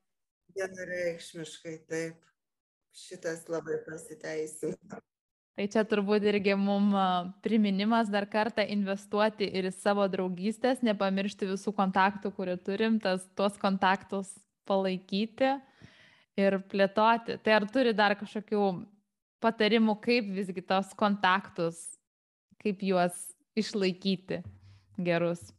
[0.56, 2.20] vienareikšmiškai taip.
[2.94, 5.02] Šitas labai pasiteisina.
[5.54, 6.96] Tai čia turbūt irgi mums
[7.44, 13.58] priminimas dar kartą investuoti ir į savo draugystės, nepamiršti visų kontaktų, kurių turim, tas, tuos
[13.62, 14.32] kontaktus
[14.66, 15.52] palaikyti
[16.40, 17.36] ir plėtoti.
[17.44, 18.64] Tai ar turi dar kažkokių
[19.44, 21.84] patarimų, kaip visgi tos kontaktus,
[22.62, 24.42] kaip juos išlaikyti
[24.98, 25.50] gerus?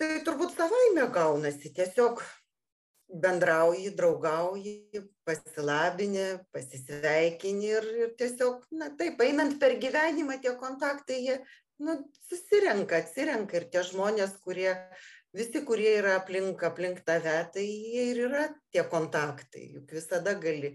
[0.00, 2.22] Tai turbūt savaime gaunasi, tiesiog
[3.14, 11.36] bendrauji, draugauji, pasilabini, pasisveikini ir, ir tiesiog, na taip, einant per gyvenimą tie kontaktai, jie
[11.84, 14.72] nu, susirenka, atsirenka ir tie žmonės, kurie,
[15.36, 20.74] visi, kurie yra aplink, aplink tave, tai jie ir yra tie kontaktai, juk visada gali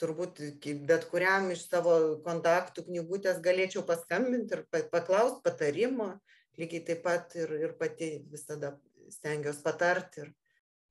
[0.00, 0.40] turbūt
[0.88, 6.12] bet kuriam iš savo kontaktų knygutės galėčiau paskambinti ir paklausti patarimo,
[6.58, 8.76] lygiai taip pat ir, ir pati visada
[9.12, 10.26] stengiuosi patarti.
[10.26, 10.34] Ir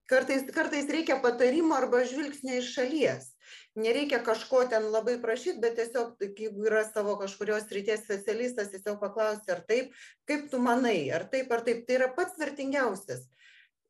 [0.07, 3.31] kartais kartais reikia patarimo arba žvilgsnio iš šalies.
[3.79, 9.53] Nereikia kažko ten labai prašyt bet tiesiog jeigu yra savo kažkurios srities specialistas tiesiog paklausti
[9.55, 9.95] ar taip
[10.27, 11.85] kaip tu manai ar taip ar taip.
[11.87, 13.27] Tai yra pats vertingiausias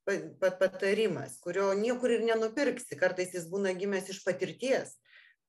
[0.08, 3.00] pa patarimas kurio niekur ir nenupirksi.
[3.00, 4.96] Kartais jis būna gimęs iš patirties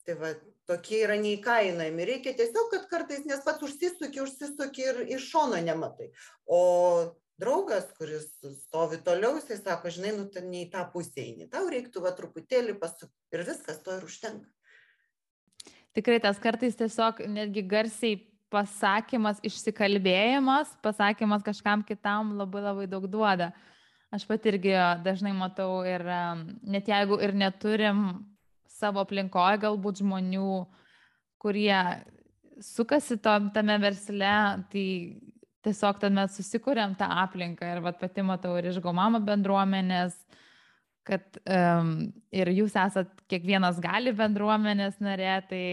[0.08, 0.32] tai va
[0.68, 2.06] tokie yra neįkainojami.
[2.08, 6.08] Reikia tiesiog kad kartais nes pats užsisuki užsisuki ir iš šono nematai.
[6.44, 6.60] O
[7.40, 8.30] draugas kuris
[8.64, 11.48] stovi toliau jisai sako žinai nu tu ne į tą pusę eini.
[11.52, 14.48] Tau reiktų va truputėlį pasukt ir viskas to ir užtenka.
[15.96, 18.18] Tikrai tas kartais tiesiog netgi garsiai
[18.52, 23.52] pasakymas išsikalbėjimas pasakymas kažkam kitam labai labai daug duoda.
[24.08, 24.72] Aš pati irgi
[25.04, 26.00] dažnai matau ir
[26.64, 28.06] net jeigu ir neturim
[28.78, 30.52] savo aplinkoje galbūt žmonių
[31.38, 32.02] kurie
[32.60, 34.34] sukasi to, tame versle,
[34.72, 34.86] tai
[35.66, 40.16] tiesiog ten mes susikūrėm tą aplinką ir vat, pati matau ir iš Gomamo bendruomenės,
[41.06, 45.64] kad um, ir jūs esat kiekvienas gali bendruomenės narė, tai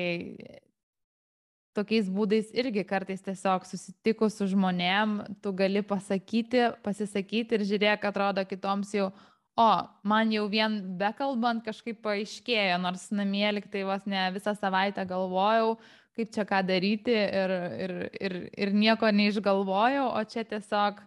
[1.75, 8.45] tokiais būdais irgi kartais tiesiog susitikus su žmonėm, tu gali pasakyti, pasisakyti ir žiūrėk, atrodo
[8.47, 9.09] kitoms jau,
[9.55, 9.69] o,
[10.03, 15.75] man jau vien bekalbant kažkaip paaiškėjo, nors namie liktai vos ne visą savaitę galvojau,
[16.15, 17.53] kaip čia ką daryti ir,
[17.85, 21.01] ir, ir, ir nieko neišgalvojau, o čia tiesiog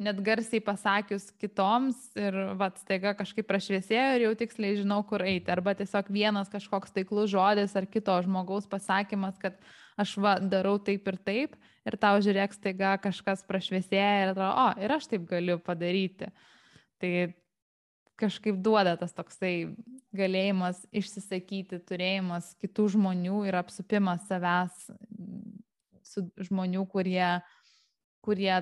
[0.00, 5.52] net garsiai pasakius kitoms ir vat staiga kažkaip prašviesėjo ir jau tiksliai žinau, kur eiti.
[5.52, 9.58] Arba tiesiog vienas kažkoks taiklus žodis ar kito žmogaus pasakymas, kad
[10.00, 11.58] aš va darau taip ir taip
[11.88, 16.30] ir tau žiūrėk staiga kažkas prašviesėja ir atrodo, o, ir aš taip galiu padaryti.
[17.00, 17.12] Tai
[18.20, 19.72] kažkaip duoda tas toksai
[20.16, 24.88] galėjimas išsisakyti, turėjimas kitų žmonių ir apsupimas savęs
[26.10, 27.40] su žmonių, kurie,
[28.24, 28.54] kurie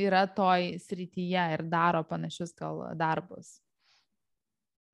[0.00, 3.58] yra toj srityje ir daro panašius gal darbus.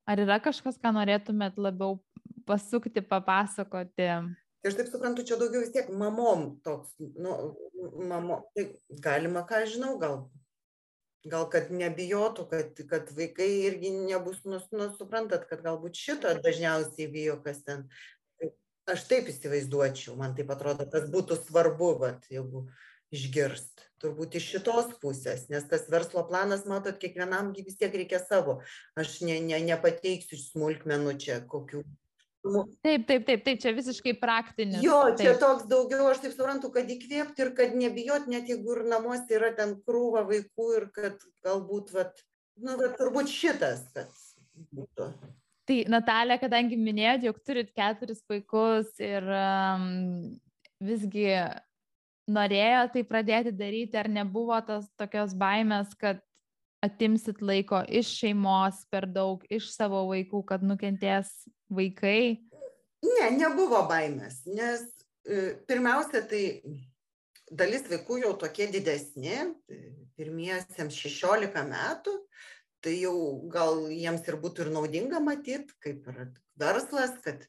[0.07, 1.99] Ar yra kažkas, ką norėtumėt labiau
[2.47, 4.11] pasukti, papasakoti?
[4.63, 7.35] Tai aš taip suprantu, čia daugiau vis tiek mamom toks, nu,
[8.07, 8.69] mamo, tai
[9.03, 10.25] galima, ką žinau, gal
[11.31, 17.09] gal kad nebijotų kad kad vaikai irgi nebus nu nu suprantat kad galbūt šito dažniausiai
[17.13, 17.89] bijo kas ten.
[18.87, 22.69] Aš taip įsivaizduočiau man taip atrodo kas būtų svarbu vat jeigu
[23.15, 28.61] išgirst turbūt iš šitos pusės nes tas verslo planas matot kiekvienam vis tiek reikia savo.
[28.95, 31.83] Aš ne ne nepateiksiu smulkmenų čia kokių
[32.85, 34.83] Taip, taip, taip, taip, čia visiškai praktinis.
[34.85, 35.41] Jo, čia taip.
[35.43, 39.53] toks daugiau, aš taip suprantu, kad įkvėpti ir kad nebijot, net jeigu ir namuose yra
[39.57, 42.23] ten krūva vaikų ir kad galbūt, vat,
[42.63, 44.13] nu, bet turbūt šitas, kad
[44.75, 45.11] būtų.
[45.67, 49.89] Tai Natalija, kadangi minėjot, jog turit keturis vaikus ir um,
[50.79, 51.33] visgi
[52.31, 56.23] norėjo tai pradėti daryti, ar nebuvo tas tokios baimės, kad
[56.87, 61.33] atimsit laiko iš šeimos per daug, iš savo vaikų, kad nukentės
[61.73, 62.39] vaikai?
[63.07, 64.85] Ne, nebuvo baimės, nes
[65.27, 66.43] e, pirmiausia, tai
[67.51, 69.37] dalis vaikų jau tokie didesni,
[70.17, 72.17] pirmiesiems 16 metų,
[72.83, 73.17] tai jau
[73.53, 76.21] gal jiems ir būtų ir naudinga matyti, kaip ir
[76.61, 77.47] verslas, kad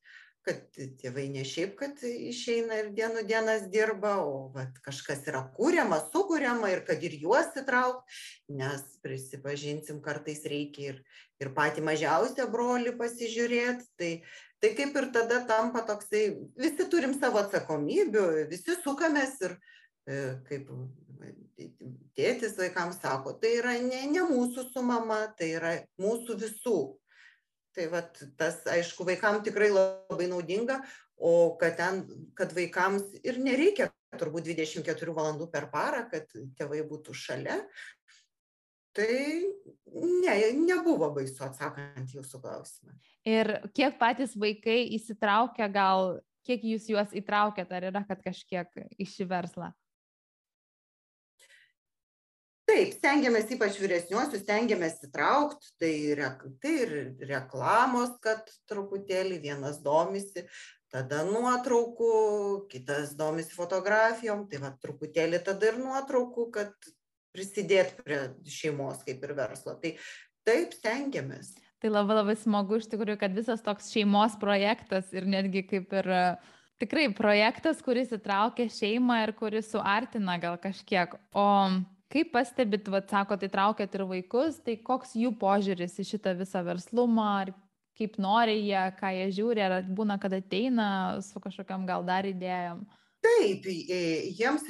[0.47, 5.99] kad tėvai ne šiaip kad išeina ir dienų dienas dirba o vat kažkas yra kuriama
[6.07, 11.01] sukuriama ir kad ir juos įtraukt nes prisipažinsim kartais reikia ir
[11.43, 13.83] ir patį mažiausią brolį pasižiūrėt.
[13.99, 14.11] Tai
[14.61, 16.23] tai kaip ir tada tampa toksai
[16.57, 19.53] visi turim savo atsakomybių visi sukamės ir
[20.09, 20.15] e,
[20.47, 20.71] kaip
[22.17, 26.79] tėtis vaikams sako tai yra ne ne mūsų su mama tai yra mūsų visų
[27.77, 30.81] tai vat tas aišku vaikam tikrai labai naudinga
[31.17, 32.03] o kad ten
[32.37, 37.59] kad vaikams ir nereikia turbūt dvidešim keturių valandų per parą kad tėvai būtų šalia.
[38.97, 39.17] Tai
[39.93, 42.95] ne nebuvo baisu atsakant jūsų klausimą.
[43.29, 49.05] Ir kiek patys vaikai įsitraukia gal kiek jūs juos įtraukiat ar yra kad kažkiek į
[49.11, 49.69] šį verslą
[52.77, 56.91] taip stengiamės ypač vyresniuosius stengiamės įtraukt tai rek tai ir
[57.25, 60.45] reklamos kad truputėlį vienas domisi
[60.93, 62.11] tada nuotraukų
[62.69, 66.91] kitas domisi fotografijom tai va truputėlį tada ir nuotraukų kad
[67.33, 69.75] prisidėt prie šeimos kaip ir verslo.
[69.81, 69.95] Tai
[70.47, 71.55] taip stengiamės.
[71.81, 76.13] Tai labai labai smagu iš tikrųjų kad visas toks šeimos projektas ir netgi kaip ir
[76.81, 81.13] tikrai projektas kuris įtraukia šeimą ir kuris suartina gal kažkiek.
[81.33, 81.45] O
[82.13, 87.27] kaip pastebit vat sakot įtraukiat ir vaikus tai koks jų požiūris į šitą visą verslumą
[87.43, 87.53] ar
[87.97, 90.89] kaip nori jie ką jie žiūri ar būna kad ateina
[91.25, 92.85] su kažkokiom gal dar idėjom?
[93.25, 94.67] Taip jiems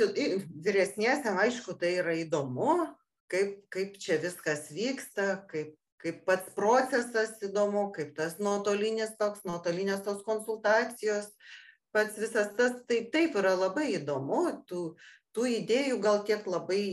[0.66, 2.88] vyresniesiem aišku tai yra įdomu
[3.32, 10.04] kaip kaip čia viskas vyksta kaip kaip pats procesas įdomu, kaip tas nuotolinis toks, nuotolinės
[10.06, 11.32] tos konsultacijos,
[11.96, 14.84] pats visas tas, taip, taip yra labai įdomu, tų,
[15.36, 16.84] tų idėjų gal tiek labai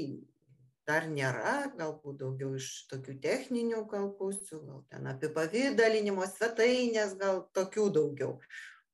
[0.89, 7.91] dar nėra, galbūt daugiau iš tokių techninių gal pusių, gal ten apipavydalinimo svetainės, gal tokių
[7.99, 8.39] daugiau.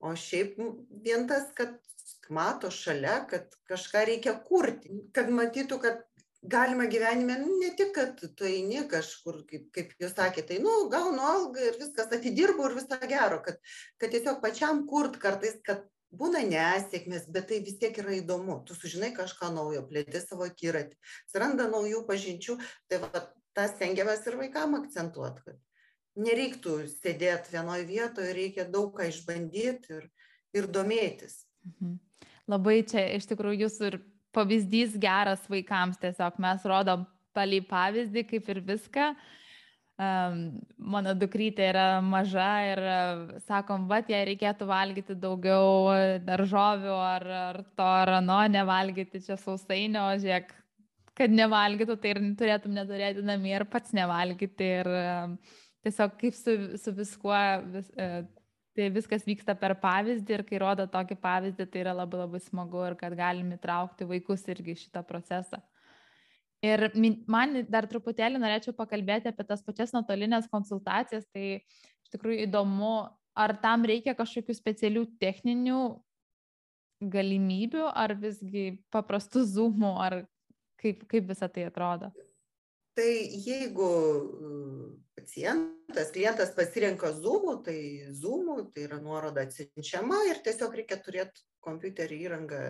[0.01, 0.57] O šiaip
[1.05, 1.77] vien tas, kad
[2.33, 6.07] mato šalia, kad kažką reikia kurti, kad matytų, kad
[6.43, 10.89] galima gyvenime nu, ne tik, kad tu eini kažkur, kaip, kaip jūs sakėte, tai, nu,
[10.93, 13.61] gaunu algą ir viskas atidirbu ir visą gero, kad,
[14.01, 18.61] kad tiesiog pačiam kurt kartais, kad būna nesėkmės, bet tai vis tiek yra įdomu.
[18.67, 22.59] Tu sužinai kažką naujo, plėti savo akiratį, atsiranda naujų pažinčių,
[22.91, 23.25] tai va,
[23.57, 30.07] tą stengiamės ir vaikam akcentuoti, kad nereiktų sėdėti vienoje vietoje, reikia daug ką išbandyti ir,
[30.57, 31.45] ir domėtis.
[31.67, 31.99] Mhm.
[32.51, 34.01] Labai čia iš tikrųjų jūsų ir
[34.35, 37.05] pavyzdys geras vaikams, tiesiog mes rodom
[37.37, 39.13] palį pavyzdį kaip ir viską.
[40.01, 45.91] Mano dukrytė yra maža ir uh, sakom, va, jei reikėtų valgyti daugiau
[46.25, 50.55] daržovių ar, ar to ar ano, nevalgyti čia sausainio, žiūrėk,
[51.21, 54.71] kad nevalgytų, tai ir turėtum neturėti namie ir pats nevalgyti.
[54.81, 55.37] Ir um,
[55.85, 57.37] tiesiog kaip su, su viskuo
[57.75, 57.93] vis,
[58.77, 62.87] tai viskas vyksta per pavyzdį ir kai rodo tokį pavyzdį, tai yra labai labai smagu
[62.89, 65.61] ir kad galim įtraukti vaikus irgi šitą procesą.
[66.65, 66.91] Ir
[67.31, 73.55] man dar truputėlį norėčiau pakalbėti apie tas pačias nuotolinės konsultacijas, tai iš tikrųjų įdomu, ar
[73.63, 75.81] tam reikia kažkokių specialių techninių
[77.01, 80.19] galimybių, ar visgi paprastų zoomų, ar
[80.83, 82.11] kaip, kaip visą tai atrodo?
[82.99, 83.09] Tai
[83.47, 83.89] jeigu
[85.21, 87.79] pacientas, klientas pasirenka Zoom'ų, tai
[88.17, 92.63] Zoom'ų, tai yra nuoroda atsiunčiama ir tiesiog reikia turėti kompiuterį įrangą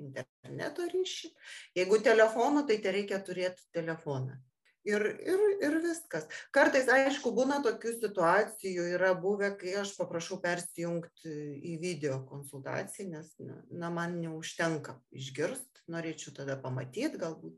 [0.00, 1.30] interneto ryšį.
[1.76, 4.38] Jeigu telefonu, tai te reikia turėti telefoną.
[4.84, 6.26] Ir, ir, ir viskas.
[6.52, 11.32] Kartais, aišku, būna tokių situacijų, yra buvę, kai aš paprašau persijungti
[11.72, 17.56] į video konsultaciją, nes na, na, man neužtenka išgirsti, norėčiau tada pamatyti galbūt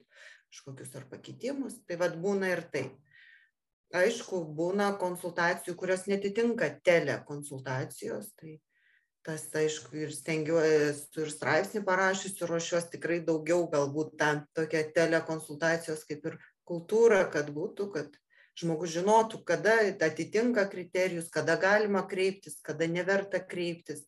[0.54, 1.80] kažkokius ar pakitimus.
[1.86, 2.94] Tai vad būna ir taip
[3.94, 8.58] aišku būna konsultacijų kurios neatitinka telekonsultacijos tai
[9.26, 16.26] tas aišku ir stengiuosi ir straipsnį parašiusi ruošiuos tikrai daugiau galbūt tą tokią telekonsultacijos kaip
[16.30, 18.18] ir kultūrą kad būtų kad
[18.58, 19.76] žmogus žinotų kada
[20.08, 24.06] atitinka kriterijus kada galima kreiptis kada neverta kreiptis.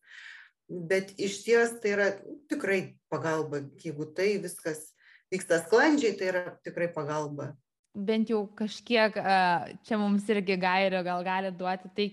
[0.68, 2.08] Bet išties tai yra
[2.50, 4.90] tikrai pagalba jeigu tai viskas
[5.32, 7.54] vyksta sklandžiai tai yra tikrai pagalba
[7.94, 9.14] bent jau kažkiek
[9.86, 12.08] čia mums irgi gairio gal gali duoti, tai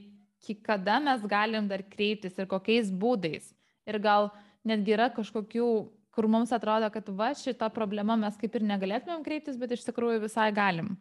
[0.65, 3.51] kada mes galim dar kreiptis ir kokiais būdais.
[3.85, 4.29] Ir gal
[4.65, 5.69] netgi yra kažkokių,
[6.15, 10.23] kur mums atrodo, kad va šitą problemą mes kaip ir negalėtumėm kreiptis, bet iš tikrųjų
[10.25, 10.95] visai galim.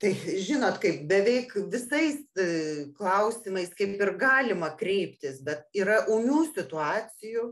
[0.00, 2.46] Tai žinot, kaip beveik visais e,
[2.96, 7.50] klausimais kaip ir galima kreiptis, bet yra umių situacijų,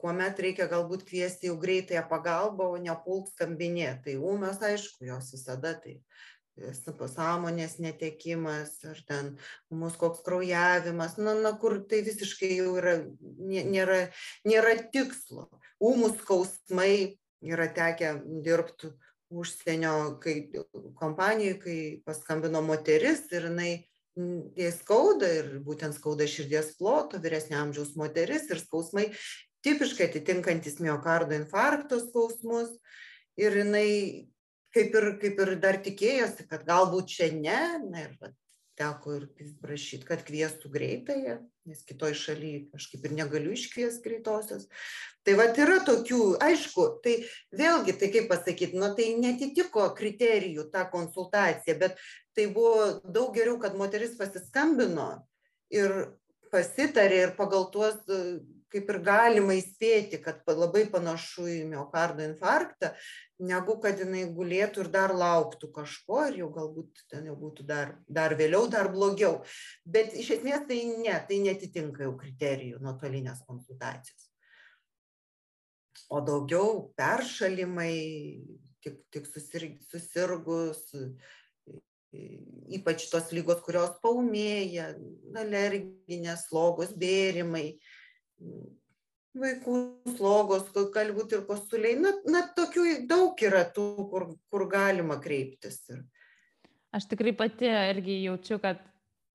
[0.00, 4.02] kuomet reikia galbūt kviesti jau greitąją pagalbą, o nepult skambinėti.
[4.08, 6.00] Tai ūmios, aišku, jos visada tai
[6.98, 9.30] pasąmonės netekimas, ar ten
[9.74, 12.96] mūsų koks kraujavimas, na, na, kur tai visiškai jau yra,
[13.38, 14.10] nėra,
[14.46, 15.48] nėra tikslo.
[15.82, 18.92] Ūmus skausmai yra tekę dirbti
[19.34, 20.50] užsienio kai,
[20.98, 23.72] kompanijoje, kai paskambino moteris ir jinai
[24.14, 29.08] jai skauda ir būtent skauda širdies ploto, vyresnio amžiaus moteris ir skausmai
[29.64, 32.70] tipiškai atitinkantis miokardo infarkto skausmus.
[33.40, 33.88] Ir jinai
[34.74, 38.14] kaip ir, kaip ir dar tikėjosi, kad galbūt čia ne, na ir
[38.78, 39.26] teko ir
[39.62, 41.36] prašyti, kad kvieštų greitąją,
[41.68, 44.66] nes kitoj šalyje kažkaip ir negaliu iškviesti greitosios.
[45.24, 47.14] Tai va yra tokių, aišku, tai
[47.56, 51.96] vėlgi, tai kaip pasakyti, nu tai netitiko kriterijų ta konsultacija, bet
[52.36, 55.08] tai buvo daug geriau, kad moteris pasiskambino
[55.72, 55.94] ir
[56.54, 57.98] pasitarė ir pagal tuos
[58.74, 62.90] kaip ir galima įspėti, kad labai panašu į miocardo infarktą,
[63.38, 67.94] negu kad jinai gulėtų ir dar lauktų kažko ir jau galbūt ten jau būtų dar,
[68.10, 69.42] dar vėliau, dar blogiau.
[69.86, 74.30] Bet iš esmės tai ne, tai netitinka jau kriterijų nuotolinės konsultacijos.
[76.10, 77.94] O daugiau peršalimai,
[78.82, 80.82] tik, tik susirgus,
[82.74, 84.92] ypač tos lygos, kurios paumėja,
[85.38, 87.66] alerginės slogos, bėrimai,
[89.34, 89.76] vaikų
[90.16, 91.98] slogos, gali būti ir kosuliai.
[92.00, 95.82] Na, na, tokių daug yra tų, kur, kur galima kreiptis.
[96.94, 98.82] Aš tikrai pati irgi jaučiu, kad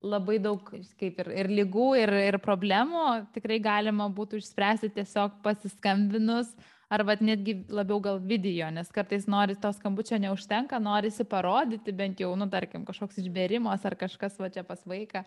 [0.00, 6.54] labai daug kaip ir, ir lygų, ir, ir problemų tikrai galima būtų išspręsti tiesiog pasiskambinus
[6.90, 12.20] ar vat netgi labiau gal video, nes kartais nori to skambučio neužtenka, norisi parodyti bent
[12.20, 15.24] jau, nu, tarkim, kažkoks išbėrimas ar kažkas va čia pas vaiką.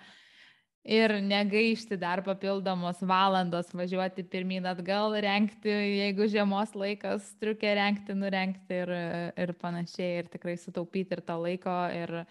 [0.83, 8.81] Ir negaišti dar papildomos valandos važiuoti pirmyn atgal, renkti, jeigu žiemos laikas, striukė renkti, nurenkti
[8.81, 8.91] ir,
[9.39, 12.25] ir panašiai, ir tikrai sutaupyti ir to laiko, ir,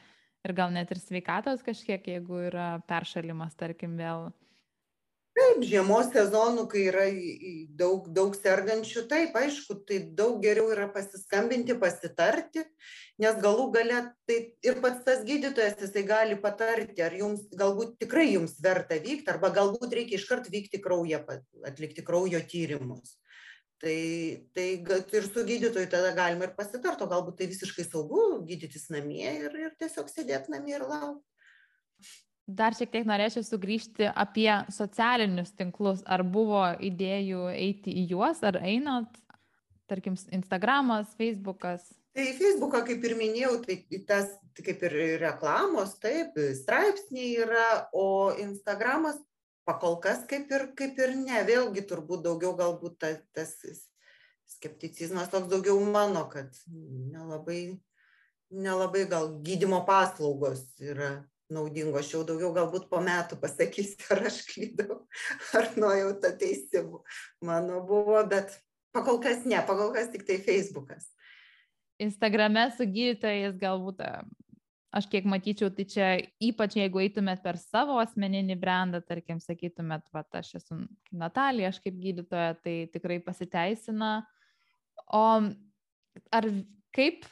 [0.45, 4.29] ir gal net ir sveikatos kažkiek, jeigu yra peršalimas, tarkim, vėl
[5.37, 7.07] taip žiemos sezonu kai yra
[7.79, 12.65] daug daug sergančių taip aišku tai daug geriau yra pasiskambinti pasitarti
[13.23, 18.29] nes galų gale tai ir pats tas gydytojas jisai gali patarti ar jums galbūt tikrai
[18.35, 21.25] jums verta vykt arba galbūt reikia iškart vykti kraują
[21.69, 23.17] atlikti kraujo tyrimus.
[23.83, 23.99] Tai
[24.55, 24.69] tai
[25.19, 29.61] ir su gydytoju tada galima ir pasitart o galbūt tai visiškai saugu gydytis namie ir
[29.65, 31.25] ir tiesiog sėdėt namie ir laukt
[32.47, 36.03] dar šiek tiek norėčiau sugrįžti apie socialinius tinklus.
[36.07, 39.11] Ar buvo idėjų eiti į juos, ar einat,
[39.91, 41.91] tarkim, Instagramas, Facebookas?
[42.13, 43.79] Tai Facebooką, kaip ir minėjau, tai
[44.09, 49.17] tas kaip ir reklamos, taip, straipsniai yra, o Instagramas
[49.65, 53.55] pakol kas kaip ir, kaip ir ne, vėlgi turbūt daugiau galbūt ta, tas
[54.51, 57.79] skepticizmas toks daugiau mano, kad nelabai,
[58.53, 61.23] nelabai gal gydimo paslaugos yra
[61.53, 62.01] naudingo.
[62.01, 65.01] Aš jau daugiau galbūt po metų pasakysiu, ar aš klydau,
[65.59, 67.03] ar nuojauta teisimų
[67.49, 68.57] mano buvo, bet
[68.97, 71.09] pakol kas ne, pakol kas tik tai Facebookas.
[72.03, 74.01] Instagrame su gydytojais galbūt,
[74.93, 76.09] aš kiek matyčiau, tai čia
[76.43, 80.83] ypač jeigu eitumėt per savo asmeninį brandą, tarkim, sakytumėt, va, aš esu
[81.15, 84.15] Natalija, aš kaip gydytoja, tai tikrai pasiteisina.
[85.13, 85.25] O
[86.33, 86.49] ar
[86.97, 87.25] kaip,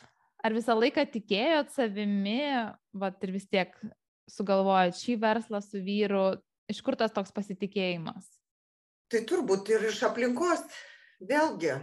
[0.44, 2.40] ar visą laiką tikėjot savimi,
[2.96, 3.74] va, ir vis tiek
[4.30, 6.26] sugalvojot šį verslą su vyru,
[6.70, 8.28] iš kur tas toks pasitikėjimas?
[9.10, 10.62] Tai turbūt ir iš aplinkos,
[11.26, 11.74] vėlgi,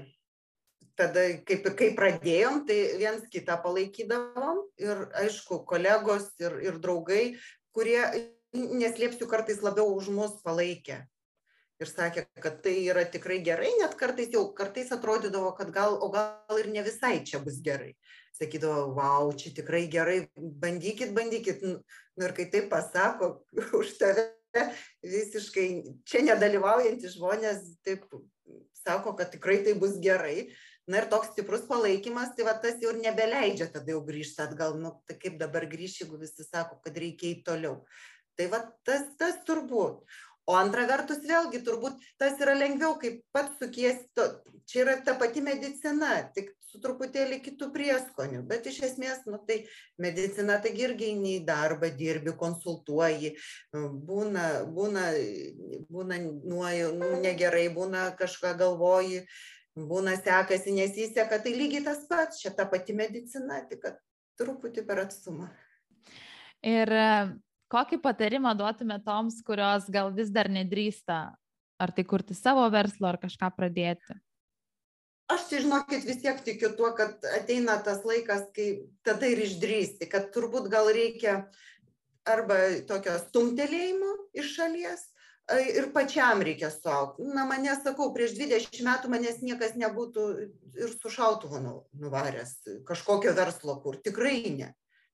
[0.97, 7.35] tada kaip, kai pradėjom, tai viens kitą palaikydavom ir aišku, kolegos ir, ir draugai,
[7.75, 7.99] kurie,
[8.55, 11.03] neslėpsiu, kartais labiau už mus palaikė.
[11.77, 16.07] Ir sakė, kad tai yra tikrai gerai, net kartais jau kartais atrodydavo, kad gal, o
[16.09, 17.91] gal ir ne visai čia bus gerai
[18.37, 21.63] sakydavo, wow, čia tikrai gerai, bandykit, bandykit.
[21.65, 21.79] Nu,
[22.23, 23.43] ir kai taip pasako
[23.81, 24.29] už tave,
[25.05, 25.67] visiškai
[26.07, 28.07] čia nedalyvaujantys žmonės taip
[28.79, 30.49] sako, kad tikrai tai bus gerai.
[30.87, 34.93] Na ir toks stiprus palaikymas, tai va tas jau nebeleidžia tada jau grįžti atgal, nu
[35.03, 37.81] tai kaip dabar grįžti, jeigu visi sako, kad reikia į toliau.
[38.39, 40.05] Tai va tas, tas turbūt
[40.47, 44.27] o antra vertus vėlgi turbūt tas yra lengviau kai pats sukiesi to
[44.67, 48.41] čia yra ta pati medicina tik su truputėlį kitu prieskoniu.
[48.47, 49.61] Bet iš esmės nu tai
[50.01, 53.35] medicina taigi irgi eini į darbą dirbi konsultuoji
[53.73, 55.05] būna būna
[55.91, 59.23] būna nuoja nu negerai būna kažką galvoji
[59.77, 63.99] būna sekasi nesiseka tai lygiai tas pats čia ta pati medicina tik kad
[64.37, 65.49] truputį per atstumą.
[66.65, 66.91] Ir
[67.71, 71.19] kokį patarimą duotume toms, kurios gal vis dar nedrįsta,
[71.77, 74.17] ar tai kurti savo verslą, ar kažką pradėti?
[75.27, 80.07] Aš tai žinokit vis tiek tikiu tuo, kad ateina tas laikas, kai tada ir išdrįsti,
[80.07, 81.41] kad turbūt gal reikia
[82.27, 82.55] arba
[82.87, 85.03] tokio stumtelėjimo iš šalies,
[85.55, 87.27] ir pačiam reikia suaugti.
[87.35, 90.25] Na, mane sakau, prieš 20 metų manęs niekas nebūtų
[90.75, 93.99] ir su šautuvu nu, nuvaręs kažkokio verslo kur.
[94.03, 94.73] Tikrai ne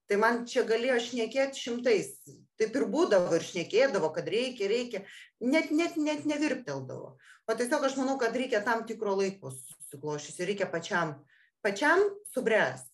[0.09, 2.15] tai man čia galėjo šnekėt šimtais.
[2.59, 5.03] Taip ir būdavo ir šnekėdavo kad reikia reikia.
[5.41, 7.15] Net net net nevirpteldavo.
[7.49, 11.17] O tiesiog aš manau kad reikia tam tikro laiko susiklosčius ir reikia pačiam
[11.63, 12.03] pačiam
[12.35, 12.89] subręst.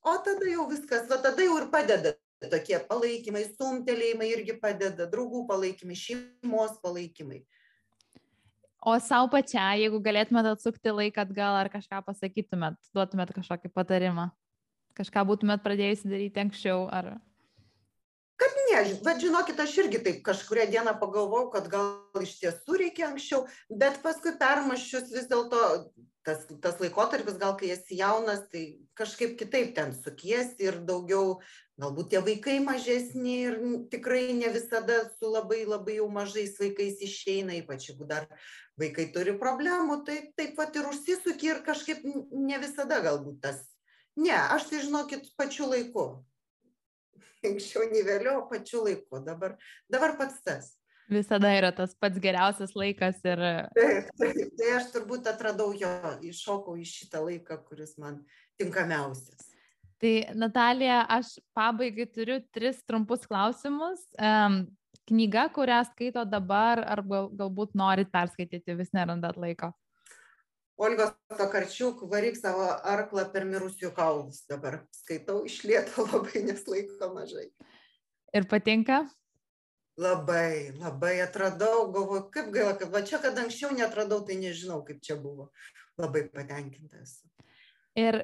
[0.00, 2.14] O tada jau viskas va tada jau ir padeda
[2.48, 7.42] tokie palaikymai stumtelėjimai irgi padeda draugų palaikymai šeimos palaikymai.
[8.80, 14.30] O savo pačią, jeigu galėtumėt atsukti laiką atgal ar kažką pasakytumėt, duotumėt kažkokį patarimą?
[15.00, 17.14] Kažką būtumėt pradėjusi daryti anksčiau ar...
[18.40, 23.08] Kad ne, bet žinokit, aš irgi taip kažkuria diena pagalvojau, kad gal iš tiesų reikia
[23.08, 23.46] anksčiau,
[23.82, 25.60] bet paskui permaščius vis dėlto
[26.24, 28.64] tas, tas laikotarpis, gal kai esi jaunas, tai
[28.98, 31.38] kažkaip kitaip ten sukiesi ir daugiau,
[31.80, 33.58] galbūt tie vaikai mažesni ir
[33.92, 38.28] tikrai ne visada su labai labai jau mažais vaikais išeina, ypač jeigu dar
[38.80, 43.64] vaikai turi problemų, tai taip pat ir užsisuki ir kažkaip ne visada galbūt tas
[44.16, 46.24] ne aš tai žinokit pačiu laiku.
[47.46, 49.22] Anksčiau nei vėliau pačiu laiku.
[49.24, 49.56] Dabar
[49.88, 50.74] dabar pats tas.
[51.10, 53.40] Visada yra tas pats geriausias laikas ir
[53.74, 55.90] tai aš turbūt atradau jo
[56.30, 58.20] iššokau į šitą laiką kuris man
[58.60, 59.48] tinkamiausias.
[60.00, 64.00] Tai Natalija, aš pabaigai turiu tris trumpus klausimus.
[64.16, 64.62] Um,
[65.10, 69.74] knyga, kurią skaito dabar, ar gal, galbūt norit perskaityti, vis nerandat laiko?
[70.80, 74.78] Olgos Tokarčiuk, varyk savo arklą per mirusių kaulus dabar.
[74.96, 77.50] Skaitau iš lieto labai, nes laiko mažai.
[78.32, 79.02] Ir patinka?
[80.00, 85.02] Labai, labai atradau, galvoju, kaip gaila, kad va čia, kad anksčiau netradau, tai nežinau, kaip
[85.04, 85.50] čia buvo.
[86.00, 87.18] Labai patenkintas.
[87.98, 88.16] Ir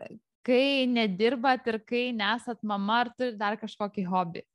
[0.46, 4.46] kai nedirbat ir kai nesat mama, ar turi dar kažkokį hobį?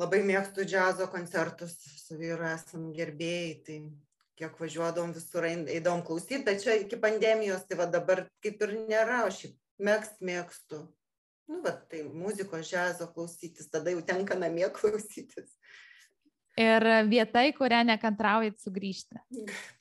[0.00, 1.76] Labai mėgstu džiazo koncertus,
[2.06, 3.78] su vyru esam gerbėjai, tai
[4.38, 9.24] kiek važiuodavom visur, eidavom klausyti, bet čia iki pandemijos, tai va dabar kaip ir nėra,
[9.28, 9.46] aš
[9.82, 10.84] mėgst mėgstu.
[11.50, 15.52] Nu, va, tai muzikos, džiazo klausytis, tada jau tenka namie klausytis.
[16.54, 19.18] Ir vieta, į kurią nekantraujat sugrįžti?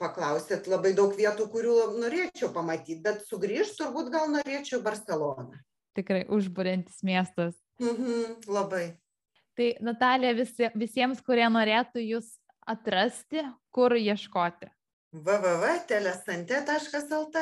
[0.02, 5.62] Paklausėt labai daug vietų, kurių norėčiau pamatyti, bet sugrįžti turbūt gal norėčiau Barceloną.
[5.94, 7.54] Tikrai užbūrintis miestas.
[7.78, 8.96] Mhm, labai.
[9.54, 12.32] Tai Natalija, visi, visiems, kurie norėtų jūs
[12.68, 14.68] atrasti, kur ieškoti?
[15.14, 17.38] www.telesante.lt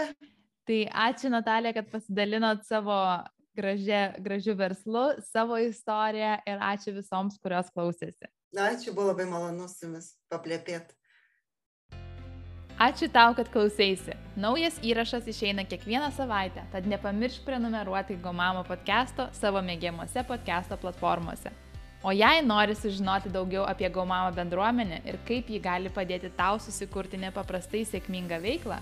[0.68, 3.24] Tai ačiū Natalija, kad pasidalinot savo
[3.56, 8.28] gražia, gražiu verslu, savo istoriją ir ačiū visoms, kurios klausėsi.
[8.56, 10.94] Ačiū, buvo labai malonu su jumis paplėpėti.
[12.82, 14.16] Ačiū tau, kad klausėsi.
[14.42, 21.54] Naujas įrašas išeina kiekvieną savaitę, tad nepamiršk prenumeruoti Gomamo podcast'o savo mėgiamuose podcast'o platformose.
[22.04, 27.20] O jei nori sužinoti daugiau apie Gomamo bendruomenę ir kaip ji gali padėti tau susikurti
[27.22, 28.80] nepaprastai sėkmingą veiklą,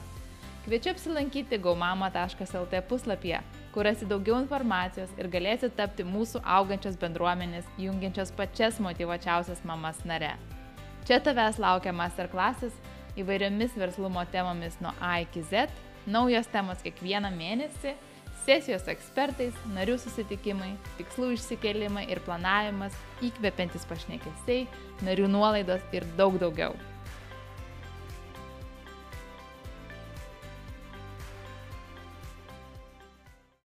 [0.64, 3.42] kviečiu apsilankyti gaumama.lt puslapyje
[3.74, 10.34] kur rasi daugiau informacijos ir galėsi tapti mūsų augančios bendruomenės, jungiančios pačias motivuočiausias mamas nare.
[11.06, 12.76] Čia tavęs laukia masterklasis
[13.20, 15.70] įvairiomis verslumo temomis nuo A iki Z,
[16.08, 17.94] naujos temos kiekvieną mėnesį,
[18.50, 22.96] sesijos ekspertais, narių susitikimai, tikslų išsikelimai ir planavimas,
[23.26, 24.64] įkvepiantis pašnekesiai,
[25.06, 26.74] narių nuolaidos ir daug daugiau.